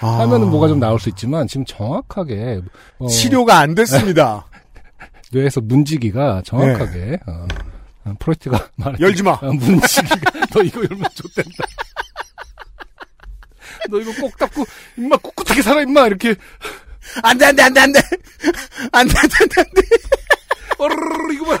아. 0.00 0.20
하면은 0.20 0.50
뭐가 0.50 0.68
좀 0.68 0.78
나올 0.80 0.98
수 1.00 1.08
있지만 1.08 1.46
지금 1.46 1.64
정확하게 1.64 2.60
어, 2.98 3.06
치료가 3.06 3.58
안 3.58 3.74
됐습니다. 3.74 4.46
뇌에서 5.32 5.60
문지기가 5.60 6.42
정확하게 6.44 7.18
어, 7.26 7.46
어, 8.04 8.14
프로이트가 8.18 8.68
말해 8.76 8.98
열지 9.00 9.22
마. 9.22 9.32
어, 9.32 9.52
문지기가 9.52 10.30
너 10.52 10.62
이거 10.62 10.80
열면 10.90 11.08
좋댄다. 11.14 11.64
너 13.90 14.00
이거 14.00 14.12
꼭 14.20 14.36
닦고 14.38 14.64
임마 14.96 15.16
꿋꿋하게 15.18 15.62
살아 15.62 15.82
임마 15.82 16.06
이렇게 16.06 16.34
안 17.22 17.36
돼, 17.36 17.46
안 17.46 17.54
돼, 17.56 17.62
안 17.62 17.72
돼, 17.74 17.80
안 17.80 17.92
돼. 17.92 18.00
안 18.92 19.06
돼, 19.06 19.14
안 19.18 19.28
돼, 19.28 19.36
안 19.42 19.48
돼, 19.48 19.60
안 19.60 19.66
돼. 19.74 19.82
어르르르 20.78 21.34
이거 21.34 21.44
봐. 21.44 21.58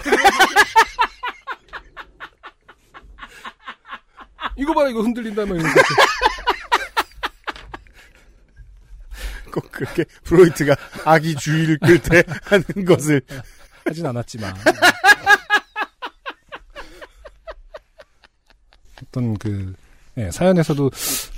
이거 4.56 4.72
봐라 4.72 4.88
이거 4.88 5.02
흔들린다 5.02 5.42
막 5.44 5.54
이러면서 5.54 5.80
꼭 9.54 9.70
그렇게 9.70 10.04
프로이트가 10.24 10.74
아기 11.04 11.34
주의를 11.36 11.78
끌 11.78 12.00
때 12.00 12.24
하는 12.42 12.84
것을. 12.84 13.22
하진 13.84 14.06
않았지만 14.06 14.54
어떤 19.02 19.36
그 19.36 19.74
예, 20.16 20.30
사연에서도 20.30 20.90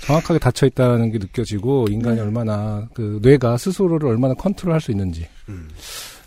정확하게 0.02 0.38
닫혀 0.38 0.66
있다는 0.66 1.10
게 1.10 1.18
느껴지고 1.18 1.86
인간이 1.90 2.20
얼마나 2.20 2.86
그 2.94 3.18
뇌가 3.22 3.56
스스로를 3.56 4.08
얼마나 4.08 4.34
컨트롤할 4.34 4.80
수 4.80 4.90
있는지 4.90 5.26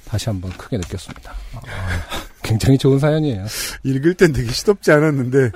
다시 0.06 0.30
한번 0.30 0.52
크게 0.52 0.78
느꼈습니다. 0.78 1.32
아, 1.32 1.64
굉장히 2.42 2.78
좋은 2.78 2.98
사연이에요. 2.98 3.46
읽을 3.84 4.16
땐 4.16 4.34
되게 4.34 4.52
시덥지 4.52 4.92
않았는데 4.92 5.52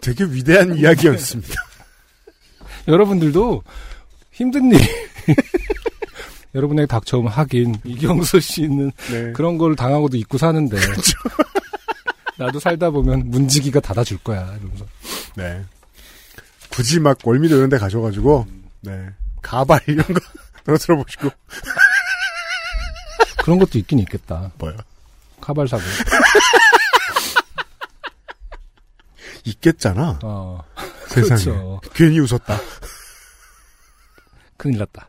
되게 0.00 0.24
위대한 0.24 0.76
이야기였습니다. 0.78 1.54
여러분들도 2.88 3.62
힘든 4.32 4.72
일 4.72 4.80
여러분에게 6.58 6.86
닥쳐오면 6.86 7.32
하긴 7.32 7.76
이경수 7.84 8.40
씨는 8.40 8.92
네. 9.10 9.32
그런 9.32 9.58
걸 9.58 9.76
당하고도 9.76 10.16
잊고 10.16 10.38
사는데 10.38 10.76
나도 12.36 12.60
살다 12.60 12.90
보면 12.90 13.30
문지기가 13.30 13.80
닫아줄 13.80 14.18
거야 14.18 14.54
이러면서 14.58 14.84
네. 15.36 15.64
굳이 16.78 17.00
막 17.00 17.18
월미도 17.24 17.56
이런 17.56 17.68
데 17.68 17.76
가셔가지고, 17.76 18.46
네. 18.82 19.10
가발 19.42 19.80
이런 19.88 20.06
거 20.06 20.20
떨어뜨려 20.64 21.02
보시고. 21.02 21.28
그런 23.42 23.58
것도 23.58 23.78
있긴 23.78 23.98
있겠다. 23.98 24.52
뭐요? 24.58 24.76
카발 25.40 25.66
사고. 25.66 25.82
있겠잖아. 29.44 30.20
어. 30.22 30.62
세상에. 31.08 31.42
그렇죠. 31.42 31.80
괜히 31.94 32.20
웃었다. 32.20 32.60
큰일 34.56 34.78
났다. 34.78 35.08